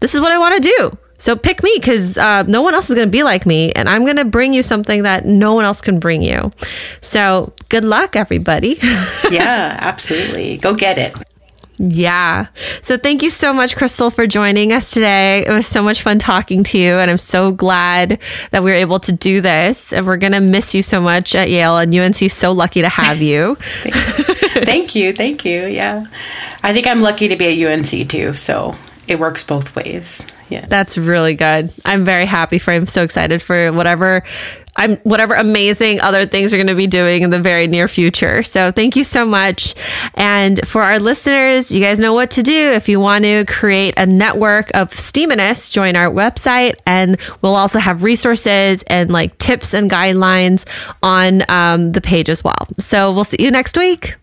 [0.00, 0.98] this is what I want to do.
[1.18, 3.88] So pick me because uh, no one else is going to be like me, and
[3.88, 6.52] I'm going to bring you something that no one else can bring you.
[7.00, 8.78] So good luck, everybody.
[9.30, 10.58] yeah, absolutely.
[10.58, 11.16] Go get it.
[11.78, 12.46] Yeah.
[12.82, 15.44] So thank you so much, Chrystal, for joining us today.
[15.46, 18.76] It was so much fun talking to you, and I'm so glad that we were
[18.76, 19.92] able to do this.
[19.92, 22.88] And we're going to miss you so much at Yale, and UNC so lucky to
[22.88, 23.54] have you.
[24.64, 25.12] thank you.
[25.12, 25.66] Thank you.
[25.66, 26.06] Yeah.
[26.64, 28.34] I think I'm lucky to be at UNC too.
[28.34, 28.74] So
[29.06, 30.20] it works both ways.
[30.48, 30.66] Yeah.
[30.66, 31.72] That's really good.
[31.84, 34.24] I'm very happy for I'm so excited for whatever
[34.78, 38.42] I'm whatever amazing other things you're going to be doing in the very near future.
[38.42, 39.74] So thank you so much.
[40.14, 43.94] And for our listeners, you guys know what to do if you want to create
[43.96, 49.74] a network of STEAMinists, join our website and we'll also have resources and like tips
[49.74, 50.64] and guidelines
[51.02, 52.68] on um, the page as well.
[52.78, 54.16] So we'll see you next week.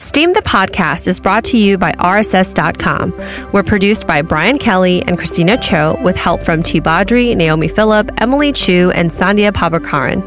[0.00, 3.12] Steam the Podcast is brought to you by RSS.com.
[3.52, 6.80] We're produced by Brian Kelly and Christina Cho with help from T.
[6.80, 10.22] Badri, Naomi Phillip, Emily Chu, and Sandhya Prabhakaran.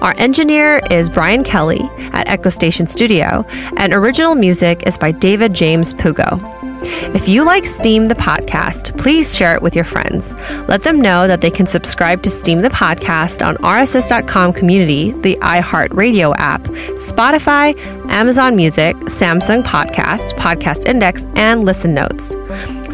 [0.00, 1.80] Our engineer is Brian Kelly
[2.12, 3.44] at Echo Station Studio,
[3.76, 6.38] and original music is by David James Pugo.
[6.82, 10.34] If you like Steam the podcast, please share it with your friends.
[10.68, 15.36] Let them know that they can subscribe to Steam the podcast on RSS.com community, the
[15.36, 17.78] iHeartRadio app, Spotify,
[18.10, 22.34] Amazon Music, Samsung Podcast, Podcast Index, and Listen Notes.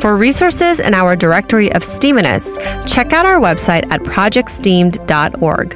[0.01, 5.73] For resources and our directory of Steaminists, check out our website at projectsteamed.org.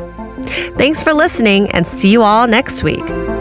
[0.76, 3.39] Thanks for listening and see you all next week.